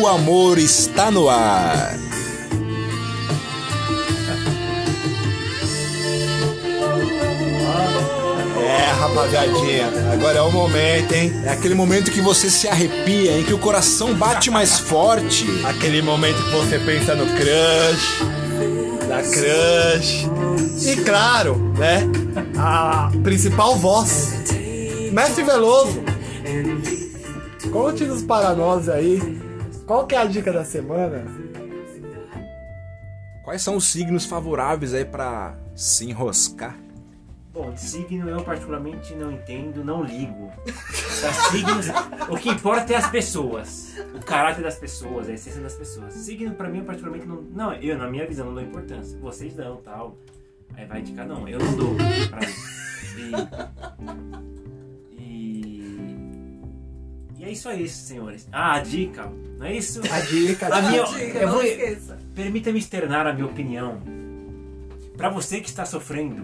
O 0.00 0.06
amor 0.06 0.58
está 0.58 1.10
no 1.10 1.28
ar. 1.28 1.96
É, 8.58 8.90
rapaziadinha, 8.98 9.88
agora 10.12 10.38
é 10.38 10.42
o 10.42 10.50
momento, 10.50 11.12
hein? 11.12 11.32
É 11.44 11.50
aquele 11.50 11.74
momento 11.74 12.10
que 12.10 12.20
você 12.20 12.48
se 12.48 12.66
arrepia, 12.66 13.38
em 13.38 13.44
que 13.44 13.52
o 13.52 13.58
coração 13.58 14.14
bate 14.14 14.50
mais 14.50 14.78
forte. 14.78 15.46
Aquele 15.64 16.00
momento 16.00 16.42
que 16.42 16.50
você 16.50 16.78
pensa 16.78 17.14
no 17.14 17.26
crush, 17.26 18.24
da 19.08 19.22
crush. 19.22 20.26
E 20.86 20.96
claro, 21.04 21.72
né? 21.78 22.02
A 22.58 23.10
principal 23.22 23.76
voz, 23.76 24.32
Mestre 25.12 25.44
Veloso. 25.44 26.02
Conte-nos 27.70 28.22
para 28.22 28.54
nós 28.54 28.88
aí, 28.88 29.20
qual 29.86 30.06
que 30.06 30.14
é 30.14 30.18
a 30.18 30.24
dica 30.24 30.52
da 30.52 30.64
semana? 30.64 31.24
Quais 33.44 33.62
são 33.62 33.76
os 33.76 33.86
signos 33.88 34.24
favoráveis 34.24 34.94
aí 34.94 35.04
pra 35.04 35.56
se 35.74 36.08
enroscar? 36.08 36.76
Bom, 37.52 37.70
de 37.72 37.80
signo 37.80 38.30
eu 38.30 38.42
particularmente 38.42 39.14
não 39.14 39.30
entendo, 39.30 39.84
não 39.84 40.02
ligo. 40.02 40.50
Signos, 41.50 41.86
o 42.30 42.36
que 42.36 42.48
importa 42.48 42.94
é 42.94 42.96
as 42.96 43.10
pessoas. 43.10 43.94
O 44.14 44.24
caráter 44.24 44.62
das 44.62 44.76
pessoas, 44.78 45.28
a 45.28 45.32
essência 45.32 45.60
das 45.60 45.74
pessoas. 45.74 46.14
Signo 46.14 46.54
pra 46.54 46.68
mim 46.68 46.78
eu 46.78 46.84
particularmente 46.84 47.26
não. 47.26 47.42
Não, 47.42 47.74
eu 47.74 47.98
na 47.98 48.08
minha 48.08 48.26
visão 48.26 48.46
não 48.46 48.54
dou 48.54 48.62
importância. 48.62 49.18
Vocês 49.18 49.54
dão 49.54 49.76
tal. 49.78 50.16
Aí 50.74 50.86
vai 50.86 51.02
de 51.02 51.12
cada 51.12 51.34
um. 51.34 51.46
Eu 51.46 51.58
não 51.58 51.76
dou 51.76 51.94
pra 52.30 52.40
mim. 52.40 52.54
E. 53.18 54.62
E 57.42 57.44
é 57.44 57.50
isso 57.50 57.68
aí, 57.68 57.88
senhores. 57.88 58.48
Ah, 58.52 58.74
a 58.74 58.80
dica, 58.82 59.26
não 59.58 59.66
é 59.66 59.74
isso? 59.74 60.00
A 60.00 60.20
dica, 60.20 60.68
A 60.72 60.80
minha- 60.80 61.02
Diga, 61.02 61.40
eu 61.40 61.46
não 61.48 61.54
vou- 61.54 61.64
esqueça. 61.64 62.16
Permita-me 62.36 62.78
externar 62.78 63.26
a 63.26 63.32
minha 63.32 63.46
opinião. 63.46 63.98
Pra 65.16 65.28
você 65.28 65.60
que 65.60 65.68
está 65.68 65.84
sofrendo 65.84 66.40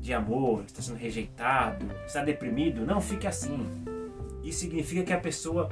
de 0.00 0.14
amor, 0.14 0.62
está 0.64 0.80
sendo 0.80 0.96
rejeitado, 0.96 1.84
está 2.06 2.22
deprimido, 2.24 2.86
não 2.86 3.00
fique 3.00 3.26
assim. 3.26 3.66
Isso 4.44 4.60
significa 4.60 5.02
que 5.02 5.12
a 5.12 5.18
pessoa 5.18 5.68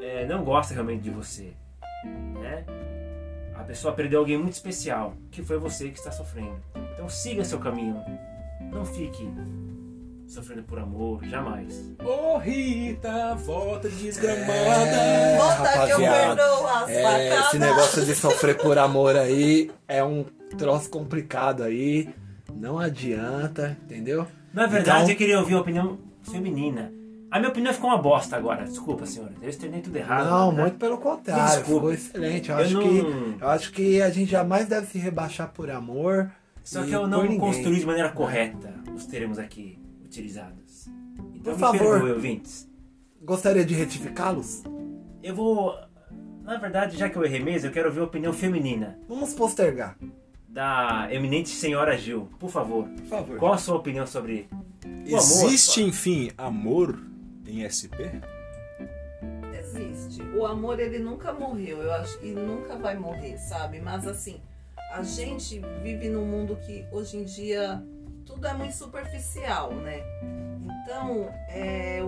é, 0.00 0.24
não 0.26 0.42
gosta 0.42 0.72
realmente 0.72 1.02
de 1.02 1.10
você. 1.10 1.52
Né? 2.40 2.64
A 3.54 3.62
pessoa 3.62 3.92
perdeu 3.92 4.20
alguém 4.20 4.38
muito 4.38 4.54
especial, 4.54 5.12
que 5.30 5.42
foi 5.42 5.58
você 5.58 5.90
que 5.90 5.98
está 5.98 6.10
sofrendo. 6.10 6.56
Então 6.94 7.06
siga 7.10 7.44
seu 7.44 7.58
caminho. 7.58 8.02
Não 8.72 8.86
fique 8.86 9.28
sofrendo 10.28 10.62
por 10.62 10.78
amor, 10.78 11.24
jamais. 11.24 11.92
Ô 12.04 12.36
Rita, 12.38 13.34
volta 13.36 13.88
desgramada. 13.88 14.46
Volta 15.38 15.86
que 15.86 15.92
eu 15.92 16.04
rapaziada. 16.04 16.36
perdoo 16.36 16.66
as 16.66 16.88
É, 16.90 17.40
esse 17.40 17.58
negócio 17.58 18.04
de 18.04 18.14
sofrer 18.14 18.56
por 18.58 18.78
amor 18.78 19.16
aí 19.16 19.70
é 19.88 20.04
um 20.04 20.24
troço 20.56 20.90
complicado 20.90 21.62
aí. 21.62 22.08
Não 22.54 22.78
adianta, 22.78 23.76
entendeu? 23.84 24.26
Na 24.52 24.66
verdade, 24.66 24.98
Então- 25.02 25.10
eu 25.10 25.16
queria 25.16 25.38
ouvir 25.38 25.54
a 25.54 25.60
opinião 25.60 25.98
feminina. 26.22 26.92
A 27.30 27.38
minha 27.38 27.50
opinião 27.50 27.72
ficou 27.74 27.90
uma 27.90 27.98
bosta 27.98 28.36
agora. 28.36 28.64
Desculpa, 28.64 29.04
senhora. 29.04 29.32
Eu 29.42 29.48
externei 29.50 29.80
tudo 29.82 29.96
errado. 29.96 30.30
Não, 30.30 30.50
né? 30.52 30.62
muito 30.62 30.78
pelo 30.78 30.96
contrário. 30.98 31.44
Desculpa. 31.44 31.64
Ficou 31.88 31.92
excelente. 31.92 32.48
Eu, 32.50 32.56
Eu 32.58 32.64
acho 32.64 32.74
não- 32.74 32.82
que, 32.82 33.36
eu 33.42 33.48
acho 33.48 33.72
que 33.72 34.02
a 34.02 34.08
gente 34.10 34.30
jamais 34.30 34.66
deve 34.66 34.86
se 34.86 34.98
rebaixar 34.98 35.50
por 35.52 35.70
amor. 35.70 36.30
Só 36.64 36.82
e 36.84 36.88
que 36.88 36.92
eu 36.92 37.06
não 37.06 37.22
ninguém. 37.22 37.38
construí 37.38 37.78
de 37.80 37.86
maneira 37.86 38.10
correta 38.10 38.74
os 38.94 39.04
termos 39.06 39.38
aqui 39.38 39.78
utilizados. 40.18 40.88
Então 41.34 41.54
Por 41.54 41.54
me 41.54 41.58
favor. 41.58 41.78
perdoe, 41.92 42.12
ouvintes. 42.12 42.68
Gostaria 43.22 43.64
de 43.64 43.74
retificá-los? 43.74 44.62
Eu 45.22 45.34
vou... 45.34 45.74
Na 46.42 46.56
verdade, 46.56 46.96
já 46.96 47.08
que 47.10 47.16
eu 47.16 47.24
errei 47.24 47.40
mesmo, 47.40 47.68
eu 47.68 47.72
quero 47.72 47.88
ouvir 47.88 48.00
a 48.00 48.04
opinião 48.04 48.32
feminina 48.32 48.98
Vamos 49.06 49.34
postergar. 49.34 49.98
da 50.48 51.06
eminente 51.10 51.50
senhora 51.50 51.96
Gil. 51.96 52.28
Por 52.38 52.50
favor. 52.50 52.88
Por 52.88 53.04
favor. 53.06 53.38
Qual 53.38 53.52
a 53.52 53.58
sua 53.58 53.76
opinião 53.76 54.06
sobre 54.06 54.48
o 54.50 54.88
amor? 54.88 55.18
Existe, 55.18 55.82
enfim, 55.82 56.30
amor 56.38 56.98
em 57.46 57.68
SP? 57.68 58.00
Existe. 59.58 60.22
O 60.34 60.46
amor, 60.46 60.80
ele 60.80 60.98
nunca 60.98 61.32
morreu, 61.34 61.82
eu 61.82 61.92
acho, 61.92 62.18
e 62.24 62.30
nunca 62.30 62.76
vai 62.76 62.96
morrer, 62.96 63.36
sabe? 63.36 63.80
Mas 63.80 64.06
assim, 64.06 64.40
a 64.92 65.02
gente 65.02 65.60
vive 65.82 66.08
num 66.08 66.24
mundo 66.24 66.56
que 66.64 66.86
hoje 66.90 67.18
em 67.18 67.24
dia 67.24 67.82
tudo 68.28 68.46
é 68.46 68.52
muito 68.52 68.74
superficial, 68.74 69.72
né? 69.74 70.02
Então, 70.82 71.28
é, 71.48 72.00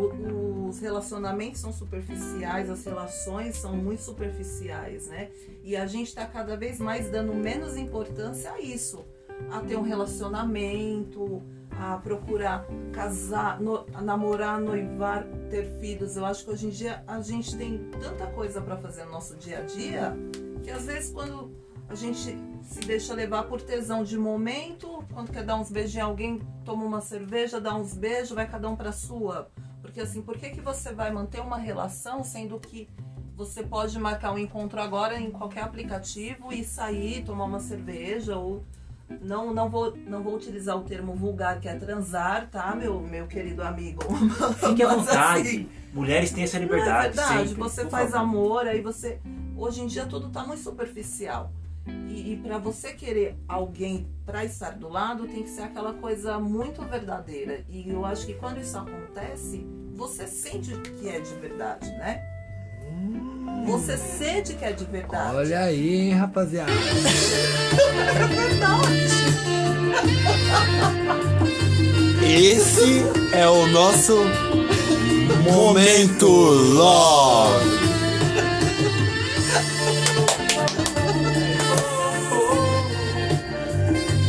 os 0.68 0.78
relacionamentos 0.78 1.60
são 1.60 1.72
superficiais, 1.72 2.68
as 2.70 2.84
relações 2.84 3.56
são 3.56 3.74
muito 3.74 4.02
superficiais, 4.02 5.08
né? 5.08 5.30
E 5.64 5.74
a 5.76 5.86
gente 5.86 6.08
está 6.08 6.26
cada 6.26 6.56
vez 6.56 6.78
mais 6.78 7.10
dando 7.10 7.34
menos 7.34 7.76
importância 7.76 8.52
a 8.52 8.60
isso, 8.60 9.04
a 9.50 9.60
ter 9.60 9.76
um 9.76 9.82
relacionamento, 9.82 11.42
a 11.70 11.96
procurar 11.96 12.66
casar, 12.92 13.58
no- 13.60 13.86
namorar, 14.02 14.60
noivar, 14.60 15.24
ter 15.48 15.64
filhos. 15.80 16.16
Eu 16.16 16.26
acho 16.26 16.44
que 16.44 16.50
hoje 16.50 16.66
em 16.66 16.70
dia 16.70 17.02
a 17.06 17.20
gente 17.22 17.56
tem 17.56 17.78
tanta 18.00 18.26
coisa 18.26 18.60
para 18.60 18.76
fazer 18.76 19.04
no 19.04 19.12
nosso 19.12 19.36
dia 19.36 19.58
a 19.58 19.62
dia 19.62 20.14
que 20.62 20.70
às 20.70 20.84
vezes 20.84 21.10
quando 21.10 21.50
a 21.90 21.94
gente 21.96 22.38
se 22.62 22.80
deixa 22.86 23.12
levar 23.14 23.42
por 23.44 23.60
tesão 23.60 24.04
de 24.04 24.16
momento, 24.16 25.04
quando 25.12 25.32
quer 25.32 25.42
dar 25.44 25.56
uns 25.56 25.70
beijos 25.70 25.96
em 25.96 26.00
alguém, 26.00 26.40
toma 26.64 26.84
uma 26.84 27.00
cerveja, 27.00 27.60
dá 27.60 27.74
uns 27.74 27.94
beijos, 27.94 28.30
vai 28.30 28.48
cada 28.48 28.68
um 28.68 28.76
pra 28.76 28.92
sua. 28.92 29.50
Porque 29.82 30.00
assim, 30.00 30.22
por 30.22 30.38
que, 30.38 30.50
que 30.50 30.60
você 30.60 30.92
vai 30.92 31.10
manter 31.10 31.40
uma 31.40 31.58
relação 31.58 32.22
sendo 32.22 32.60
que 32.60 32.88
você 33.34 33.64
pode 33.64 33.98
marcar 33.98 34.32
um 34.32 34.38
encontro 34.38 34.80
agora 34.80 35.18
em 35.18 35.30
qualquer 35.32 35.64
aplicativo 35.64 36.52
e 36.52 36.62
sair, 36.62 37.24
tomar 37.24 37.44
uma 37.46 37.58
cerveja 37.58 38.36
ou 38.36 38.62
não, 39.20 39.52
não 39.52 39.68
vou 39.68 39.96
não 40.06 40.22
vou 40.22 40.36
utilizar 40.36 40.76
o 40.76 40.82
termo 40.82 41.14
vulgar 41.16 41.58
que 41.58 41.68
é 41.68 41.74
transar, 41.74 42.48
tá, 42.48 42.76
meu 42.76 43.00
meu 43.00 43.26
querido 43.26 43.62
amigo. 43.64 44.00
Fique 44.60 44.82
à 44.84 44.88
Mas, 44.88 44.96
vontade. 44.96 45.40
assim, 45.48 45.68
Mulheres 45.92 46.30
têm 46.30 46.44
essa 46.44 46.56
não 46.60 46.66
liberdade. 46.66 47.06
é 47.06 47.10
verdade, 47.10 47.48
sempre, 47.48 47.54
você 47.60 47.88
faz 47.88 48.10
favor. 48.12 48.22
amor, 48.22 48.66
aí 48.68 48.80
você. 48.80 49.18
Hoje 49.56 49.80
em 49.80 49.86
dia 49.88 50.06
tudo 50.06 50.28
tá 50.30 50.44
muito 50.46 50.62
superficial. 50.62 51.50
E, 51.86 52.32
e 52.32 52.40
para 52.42 52.58
você 52.58 52.92
querer 52.92 53.36
alguém 53.48 54.08
para 54.24 54.44
estar 54.44 54.70
do 54.70 54.88
lado, 54.88 55.26
tem 55.26 55.42
que 55.42 55.50
ser 55.50 55.62
aquela 55.62 55.94
coisa 55.94 56.38
muito 56.38 56.82
verdadeira. 56.82 57.64
E 57.68 57.88
eu 57.88 58.04
acho 58.04 58.26
que 58.26 58.34
quando 58.34 58.60
isso 58.60 58.76
acontece, 58.76 59.66
você 59.94 60.26
sente 60.26 60.76
que 60.76 61.08
é 61.08 61.20
de 61.20 61.34
verdade, 61.34 61.88
né? 61.90 62.22
Você 63.66 63.96
sente 63.96 64.54
que 64.54 64.64
é 64.64 64.72
de 64.72 64.84
verdade. 64.84 65.36
Olha 65.36 65.60
aí, 65.60 66.00
hein, 66.00 66.12
rapaziada. 66.14 66.72
é 66.72 68.26
verdade. 68.26 69.10
Esse 72.22 73.02
é 73.34 73.48
o 73.48 73.66
nosso 73.66 74.16
Momento 75.44 76.26
Love. 76.26 77.80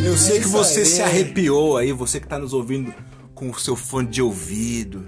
Eu 0.04 0.18
sei 0.18 0.40
que 0.40 0.48
você 0.48 0.84
se 0.84 1.02
arrepiou 1.02 1.78
aí, 1.78 1.92
você 1.92 2.20
que 2.20 2.28
tá 2.28 2.40
nos 2.40 2.54
ouvindo 2.54 2.94
com 3.36 3.50
o 3.50 3.60
seu 3.60 3.76
fone 3.76 4.08
de 4.08 4.22
ouvido, 4.22 5.06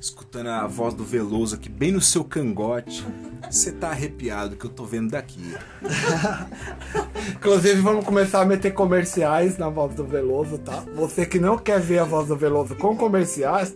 escutando 0.00 0.48
a 0.48 0.66
voz 0.66 0.94
do 0.94 1.04
Veloso 1.04 1.54
aqui 1.54 1.68
bem 1.68 1.92
no 1.92 2.00
seu 2.00 2.24
cangote. 2.24 3.04
Você 3.50 3.70
tá 3.70 3.90
arrepiado 3.90 4.56
que 4.56 4.64
eu 4.64 4.70
tô 4.70 4.84
vendo 4.84 5.10
daqui. 5.10 5.54
Inclusive, 7.36 7.80
vamos 7.82 8.04
começar 8.04 8.40
a 8.40 8.44
meter 8.46 8.72
comerciais 8.72 9.58
na 9.58 9.68
voz 9.68 9.94
do 9.94 10.04
Veloso, 10.04 10.56
tá? 10.56 10.82
Você 10.94 11.26
que 11.26 11.38
não 11.38 11.58
quer 11.58 11.78
ver 11.78 11.98
a 11.98 12.04
voz 12.04 12.28
do 12.28 12.36
Veloso 12.36 12.74
com 12.74 12.96
comerciais, 12.96 13.74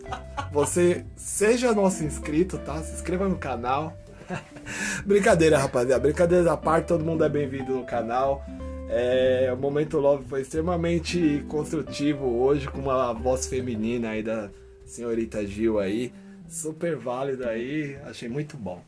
você 0.51 1.05
seja 1.15 1.73
nosso 1.73 2.03
inscrito, 2.03 2.57
tá? 2.57 2.81
Se 2.81 2.95
inscreva 2.95 3.29
no 3.29 3.37
canal. 3.37 3.95
Brincadeira, 5.05 5.59
rapaziada. 5.59 6.01
Brincadeira 6.01 6.51
à 6.51 6.57
parte, 6.57 6.87
todo 6.87 7.05
mundo 7.05 7.23
é 7.23 7.29
bem-vindo 7.29 7.75
no 7.75 7.85
canal. 7.85 8.43
É, 8.89 9.51
o 9.53 9.57
Momento 9.57 9.97
Love 9.99 10.25
foi 10.25 10.41
extremamente 10.41 11.43
construtivo 11.49 12.25
hoje, 12.25 12.69
com 12.69 12.79
uma 12.79 13.11
voz 13.13 13.45
feminina 13.45 14.11
aí 14.11 14.23
da 14.23 14.49
senhorita 14.85 15.45
Gil 15.45 15.77
aí. 15.77 16.13
Super 16.47 16.95
válido 16.95 17.47
aí, 17.47 17.97
achei 18.05 18.29
muito 18.29 18.55
bom. 18.55 18.81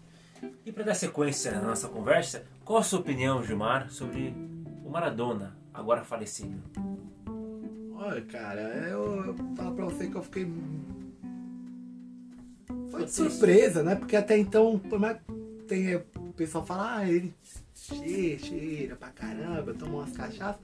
E 0.65 0.71
para 0.71 0.85
dar 0.85 0.93
sequência 0.93 1.51
na 1.51 1.61
nossa 1.61 1.89
conversa, 1.89 2.45
qual 2.63 2.79
a 2.79 2.83
sua 2.83 2.99
opinião, 2.99 3.43
Gilmar, 3.43 3.91
sobre 3.91 4.33
o 4.85 4.89
Maradona, 4.89 5.57
agora 5.73 6.05
falecido? 6.05 6.57
Olha, 7.93 8.21
cara, 8.21 8.61
eu, 8.87 9.25
eu 9.25 9.35
falo 9.57 9.75
pra 9.75 9.85
você 9.85 10.07
que 10.07 10.15
eu 10.15 10.23
fiquei. 10.23 10.49
Foi 12.89 13.03
de 13.03 13.11
surpresa, 13.11 13.83
né? 13.83 13.95
Porque 13.95 14.15
até 14.15 14.37
então, 14.37 14.79
por 14.79 14.97
mais 14.97 15.17
que 15.17 15.63
tenha, 15.67 16.01
o 16.15 16.31
pessoal 16.31 16.65
fala, 16.65 16.95
ah, 16.99 17.09
ele 17.09 17.33
cheira, 17.95 18.39
cheira 18.39 18.95
pra 18.95 19.09
caramba, 19.09 19.73
toma 19.73 19.97
umas 19.99 20.11
cachaças. 20.11 20.61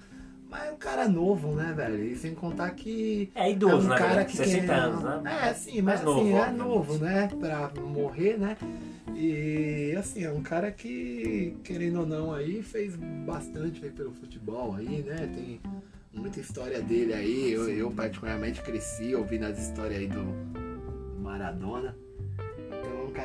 Mas 0.50 0.68
é 0.68 0.72
um 0.72 0.78
cara 0.78 1.08
novo, 1.08 1.56
né, 1.56 1.74
velho? 1.76 2.04
E 2.04 2.16
sem 2.16 2.34
contar 2.36 2.70
que. 2.72 3.32
É 3.34 3.52
idoso, 3.52 3.76
é 3.76 3.86
um 3.86 3.90
na 3.90 3.98
cara 3.98 4.24
que 4.24 4.38
60 4.38 4.66
quer- 4.68 4.80
anos, 4.80 5.04
né? 5.04 5.48
É, 5.50 5.54
sim, 5.54 5.82
mas 5.82 6.04
novo, 6.04 6.20
assim, 6.20 6.30
é 6.32 6.36
obviamente. 6.40 6.58
novo, 6.58 6.98
né? 7.00 7.30
Pra 7.40 7.72
morrer, 7.82 8.38
né? 8.38 8.56
E 9.16 9.96
assim, 9.98 10.24
é 10.24 10.32
um 10.32 10.42
cara 10.44 10.72
que, 10.72 11.56
querendo 11.64 12.02
ou 12.02 12.06
não, 12.06 12.34
aí 12.34 12.62
fez 12.62 12.96
bastante 13.26 13.84
aí 13.84 13.90
pelo 13.92 14.14
futebol 14.14 14.76
aí, 14.76 15.02
né? 15.04 15.30
Tem 15.34 15.60
muita 16.14 16.40
história 16.40 16.80
dele 16.82 17.14
aí. 17.14 17.52
Eu, 17.52 17.70
eu 17.70 17.92
particularmente 17.92 18.62
cresci 18.62 19.16
ouvindo 19.16 19.46
as 19.46 19.58
histórias 19.58 20.00
aí 20.00 20.08
do 20.08 20.24
Maradona. 21.22 21.96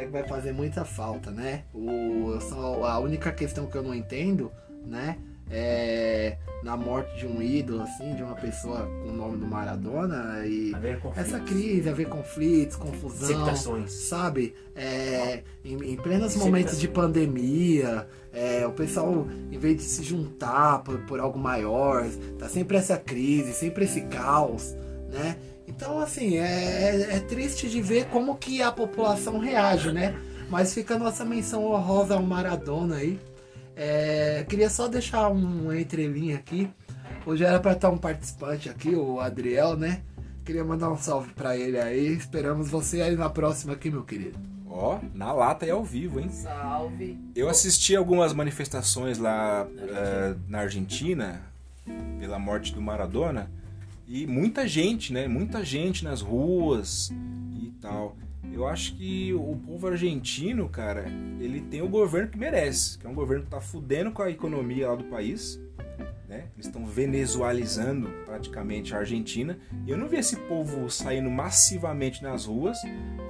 Cara 0.01 0.07
que 0.07 0.13
vai 0.13 0.25
fazer 0.27 0.53
muita 0.53 0.83
falta, 0.83 1.31
né? 1.31 1.65
O, 1.75 2.41
só, 2.41 2.85
a 2.85 2.99
única 2.99 3.31
questão 3.33 3.67
que 3.67 3.77
eu 3.77 3.83
não 3.83 3.95
entendo, 3.95 4.51
né? 4.87 5.19
É 5.51 6.39
na 6.63 6.77
morte 6.77 7.19
de 7.19 7.27
um 7.27 7.41
ídolo, 7.41 7.83
assim, 7.83 8.15
de 8.15 8.23
uma 8.23 8.35
pessoa 8.35 8.87
com 9.03 9.09
o 9.09 9.13
nome 9.13 9.39
do 9.39 9.47
Maradona 9.47 10.47
e 10.47 10.73
essa 11.17 11.41
crise, 11.41 11.89
haver 11.89 12.07
conflitos, 12.07 12.77
confusão, 12.77 13.87
sabe? 13.89 14.55
É, 14.77 15.43
em, 15.65 15.93
em 15.93 15.97
plenos 15.97 16.37
momentos 16.37 16.79
de 16.79 16.87
pandemia, 16.87 18.07
é, 18.33 18.67
o 18.67 18.73
pessoal, 18.73 19.27
em 19.51 19.59
vez 19.59 19.77
de 19.79 19.83
se 19.83 20.03
juntar 20.05 20.83
por, 20.83 20.99
por 21.07 21.19
algo 21.19 21.39
maior, 21.39 22.07
tá 22.39 22.49
sempre 22.49 22.77
essa 22.77 22.99
crise, 22.99 23.53
sempre 23.55 23.85
esse 23.85 24.03
caos, 24.03 24.75
né? 25.11 25.37
Então, 25.75 25.99
assim, 26.01 26.37
é, 26.37 26.43
é- 26.43 27.17
é 27.17 27.21
triste 27.21 27.69
de 27.71 27.81
ver 27.81 28.07
como 28.07 28.35
que 28.37 28.61
a 28.63 28.71
população 28.73 29.39
reage, 29.39 29.93
né? 29.93 30.15
Mas 30.51 30.75
fica 30.75 30.97
a 30.97 30.99
nossa 30.99 31.25
menção 31.25 31.65
honrosa 31.65 32.15
ao 32.15 32.23
Maradona 32.23 32.97
aí. 32.97 33.19
É, 33.77 34.45
queria 34.49 34.69
só 34.69 34.89
deixar 34.89 35.31
um 35.31 35.73
entrelinha 35.73 36.37
aqui. 36.37 36.69
Hoje 37.25 37.45
era 37.45 37.61
para 37.61 37.73
estar 37.73 37.89
um 37.91 37.97
participante 37.99 38.69
aqui, 38.69 38.95
o 38.95 39.21
Adriel, 39.21 39.77
né? 39.77 40.03
Queria 40.45 40.65
mandar 40.65 40.91
um 40.91 40.99
salve 40.99 41.33
pra 41.35 41.57
ele 41.57 41.79
aí. 41.79 42.13
Esperamos 42.15 42.69
você 42.69 43.01
aí 43.01 43.15
na 43.15 43.31
próxima 43.31 43.75
aqui, 43.75 43.91
meu 43.91 44.03
querido. 44.03 44.39
Ó, 44.69 44.99
na 45.15 45.33
lata 45.33 45.67
e 45.67 45.71
ao 45.71 45.85
vivo, 45.85 46.19
hein? 46.21 46.29
Salve. 46.31 47.19
Eu 47.35 47.49
assisti 47.49 47.95
algumas 47.95 48.33
manifestações 48.33 49.19
lá 49.19 49.67
eh, 49.79 50.35
na 50.49 50.61
Argentina 50.61 51.41
pela 52.19 52.39
morte 52.39 52.75
do 52.75 52.81
Maradona 52.81 53.51
e 54.13 54.27
muita 54.27 54.67
gente, 54.67 55.13
né? 55.13 55.29
Muita 55.29 55.65
gente 55.65 56.03
nas 56.05 56.21
ruas 56.21 57.11
e 57.63 57.71
tal. 57.81 58.17
Eu 58.53 58.67
acho 58.67 58.97
que 58.97 59.33
o 59.33 59.55
povo 59.65 59.87
argentino, 59.87 60.69
cara, 60.69 61.05
ele 61.39 61.61
tem 61.61 61.81
o 61.81 61.89
governo 61.89 62.29
que 62.29 62.37
merece, 62.39 62.99
que 62.99 63.07
é 63.07 63.09
um 63.11 63.15
governo 63.15 63.45
que 63.45 63.51
tá 63.51 63.61
fudendo 63.61 64.11
com 64.11 64.23
a 64.23 64.31
economia 64.31 64.89
lá 64.89 64.97
do 64.97 65.05
país, 65.05 65.61
né? 66.29 66.47
Eles 66.57 66.67
estão 66.67 66.85
venezualizando 66.85 68.09
praticamente 68.27 68.93
a 68.95 68.99
Argentina. 68.99 69.57
E 69.87 69.91
eu 69.91 69.97
não 69.97 70.09
vi 70.09 70.17
esse 70.17 70.35
povo 70.37 70.91
saindo 70.91 71.31
massivamente 71.31 72.21
nas 72.23 72.47
ruas 72.47 72.77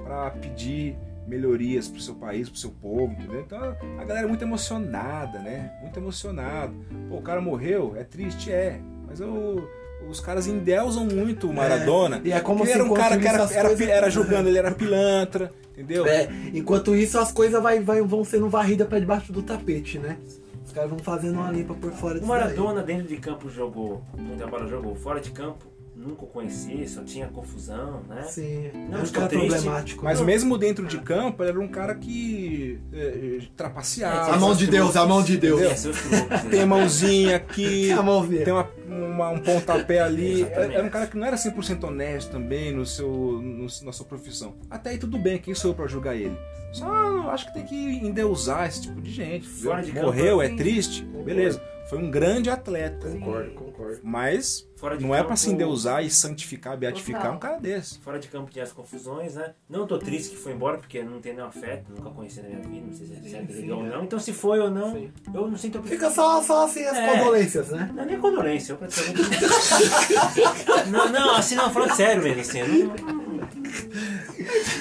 para 0.03 0.31
pedir 0.31 0.95
melhorias 1.27 1.87
pro 1.87 2.01
seu 2.01 2.15
país, 2.15 2.49
pro 2.49 2.57
seu 2.57 2.71
povo, 2.71 3.13
entendeu? 3.13 3.41
Então 3.41 3.59
a 3.99 4.03
galera 4.03 4.25
é 4.25 4.27
muito 4.27 4.43
emocionada, 4.43 5.37
né? 5.39 5.71
Muito 5.81 5.97
emocionado. 5.99 6.73
Pô, 7.07 7.17
o 7.17 7.21
cara 7.21 7.39
morreu, 7.39 7.93
é 7.95 8.03
triste, 8.03 8.51
é. 8.51 8.81
Mas 9.07 9.19
eu- 9.19 9.69
os 10.09 10.19
caras 10.19 10.47
endeusam 10.47 11.05
muito 11.05 11.49
o 11.49 11.53
Maradona. 11.53 12.21
e 12.23 12.31
é 12.31 12.39
como 12.39 12.65
se 12.65 12.71
ele 12.71 12.81
era 12.81 12.89
um 12.89 12.93
cara 12.93 13.17
que 13.17 13.27
era, 13.27 13.43
era, 13.43 13.67
coisas- 13.69 13.87
era 13.87 14.09
jogando, 14.09 14.47
ele 14.47 14.57
era 14.57 14.71
pilantra, 14.71 15.51
entendeu? 15.73 16.05
É, 16.05 16.29
enquanto 16.53 16.95
isso, 16.95 17.17
as 17.19 17.31
coisas 17.31 17.61
vai, 17.61 17.79
vai- 17.79 18.01
vão 18.01 18.23
sendo 18.23 18.49
varridas 18.49 18.87
pra 18.87 18.99
debaixo 18.99 19.31
do 19.31 19.41
tapete, 19.41 19.97
né? 19.99 20.17
Os 20.65 20.71
caras 20.73 20.89
vão 20.89 20.99
fazendo 20.99 21.35
uma 21.35 21.51
limpa 21.51 21.73
por 21.73 21.91
fora 21.91 22.15
O 22.15 22.19
disso 22.19 22.31
daí. 22.31 22.41
Maradona 22.41 22.81
dentro 22.81 23.07
de 23.07 23.17
campo 23.17 23.49
jogou, 23.49 24.01
muita 24.17 24.47
bola 24.47 24.67
jogou. 24.67 24.95
Fora 24.95 25.19
de 25.19 25.31
campo, 25.31 25.65
nunca 26.01 26.23
o 26.23 26.27
conheci, 26.27 26.87
só 26.87 27.03
tinha 27.03 27.27
confusão, 27.27 28.01
né? 28.09 28.23
Sim, 28.23 28.71
Não, 28.89 28.99
é 28.99 29.01
um 29.01 29.05
ficou 29.05 29.11
cara 29.21 29.27
triste. 29.27 29.47
problemático. 29.47 30.03
Mas 30.03 30.19
Não. 30.19 30.25
mesmo 30.25 30.57
dentro 30.57 30.85
de 30.87 30.97
campo, 30.99 31.41
ele 31.43 31.49
era 31.51 31.59
um 31.59 31.67
cara 31.67 31.95
que 31.95 32.79
é, 32.91 33.39
trapaceava. 33.55 34.33
A 34.33 34.39
mão 34.39 34.55
de 34.55 34.67
Deus, 34.67 34.95
a 34.95 35.05
mão 35.05 35.21
de 35.23 35.37
Deus. 35.37 35.61
É, 35.61 35.73
truques, 35.75 36.41
Tem 36.49 36.59
a 36.59 36.63
né? 36.63 36.65
mãozinha 36.65 37.35
aqui, 37.35 37.91
A 37.93 38.01
mãozinha. 38.01 38.43
tem 38.43 38.53
uma, 38.53 38.67
uma- 38.87 39.29
um 39.29 39.39
pontapé 39.39 39.99
ali. 40.01 40.41
Exatamente. 40.41 40.75
Era 40.75 40.83
um 40.85 40.89
cara 40.89 41.07
que 41.07 41.17
não 41.17 41.27
era 41.27 41.37
100% 41.37 41.83
honesto 41.85 42.31
também 42.31 42.71
no 42.73 42.85
seu, 42.85 43.07
no- 43.09 43.67
na 43.83 43.91
sua 43.91 44.05
profissão. 44.05 44.55
Até 44.69 44.91
aí 44.91 44.97
tudo 44.97 45.17
bem, 45.17 45.37
quem 45.37 45.53
sou 45.53 45.71
eu 45.71 45.75
pra 45.75 45.87
julgar 45.87 46.15
ele? 46.15 46.35
Só 46.73 46.89
acho 47.31 47.47
que 47.47 47.53
tem 47.53 47.65
que 47.65 47.75
endeusar 47.75 48.67
esse 48.67 48.83
tipo 48.83 49.01
de 49.01 49.11
gente. 49.11 49.45
Fora 49.47 49.81
de 49.83 49.91
Morreu, 49.93 50.37
campo, 50.39 50.53
é 50.53 50.55
triste, 50.55 51.03
beleza. 51.03 51.61
Foi 51.89 51.99
um 51.99 52.09
grande 52.09 52.49
atleta. 52.49 53.09
Concordo, 53.09 53.51
concordo. 53.51 53.70
Concordo. 53.81 53.99
Mas 54.03 54.67
Fora 54.75 54.97
de 54.97 55.03
não 55.05 55.13
é 55.13 55.17
campo- 55.19 55.27
pra 55.27 55.35
se 55.35 55.49
endeusar 55.51 56.03
e 56.03 56.09
santificar, 56.09 56.77
beatificar 56.77 57.21
Total. 57.21 57.35
um 57.35 57.39
cara 57.39 57.57
desse. 57.59 57.99
Fora 57.99 58.19
de 58.19 58.27
campo 58.27 58.49
tinha 58.51 58.63
as 58.63 58.71
confusões, 58.71 59.35
né? 59.35 59.53
Não 59.69 59.85
tô 59.87 59.97
triste 59.97 60.31
que 60.31 60.37
foi 60.37 60.53
embora, 60.53 60.77
porque 60.77 61.03
não 61.03 61.19
tem 61.21 61.33
nenhum 61.33 61.47
afeto, 61.47 61.91
nunca 61.95 62.09
conheci 62.09 62.41
na 62.41 62.49
minha 62.49 62.61
vida, 62.61 62.87
não 62.87 62.93
sei 62.93 63.07
se 63.07 63.13
é 63.35 63.45
sim, 63.45 63.53
legal 63.61 63.79
ou 63.79 63.85
é. 63.85 63.89
não. 63.89 64.03
Então 64.03 64.19
se 64.19 64.33
foi 64.33 64.59
ou 64.59 64.69
não, 64.71 64.93
Sim. 64.93 65.11
eu 65.33 65.47
não 65.47 65.57
sinto 65.57 65.81
Fica 65.83 66.09
só, 66.09 66.41
só 66.41 66.65
assim 66.65 66.83
as 66.85 66.97
É. 66.97 67.17
condolências, 67.17 67.69
né? 67.69 67.89
Não 67.93 68.03
é 68.03 68.05
nem 68.05 68.19
condolência, 68.19 68.73
eu 68.73 68.77
praticamente. 68.77 69.21
não, 70.91 71.09
não, 71.09 71.35
assim 71.35 71.55
não, 71.55 71.71
falando 71.71 71.95
sério 71.95 72.23
mesmo, 72.23 72.41
assim. 72.41 72.61
Não... 72.63 73.31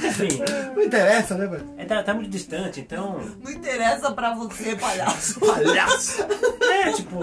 Enfim, 0.09 0.41
Não 0.75 0.83
interessa, 0.83 1.35
né, 1.37 1.47
velho? 1.47 1.65
é, 1.77 1.85
tá, 1.85 2.03
tá 2.03 2.15
muito 2.15 2.31
distante, 2.31 2.81
então. 2.81 3.21
Não 3.43 3.51
interessa 3.53 4.11
pra 4.13 4.35
você, 4.35 4.75
palhaço. 4.77 5.39
Palhaço! 5.41 6.23
É, 6.63 6.93
tipo, 6.93 7.19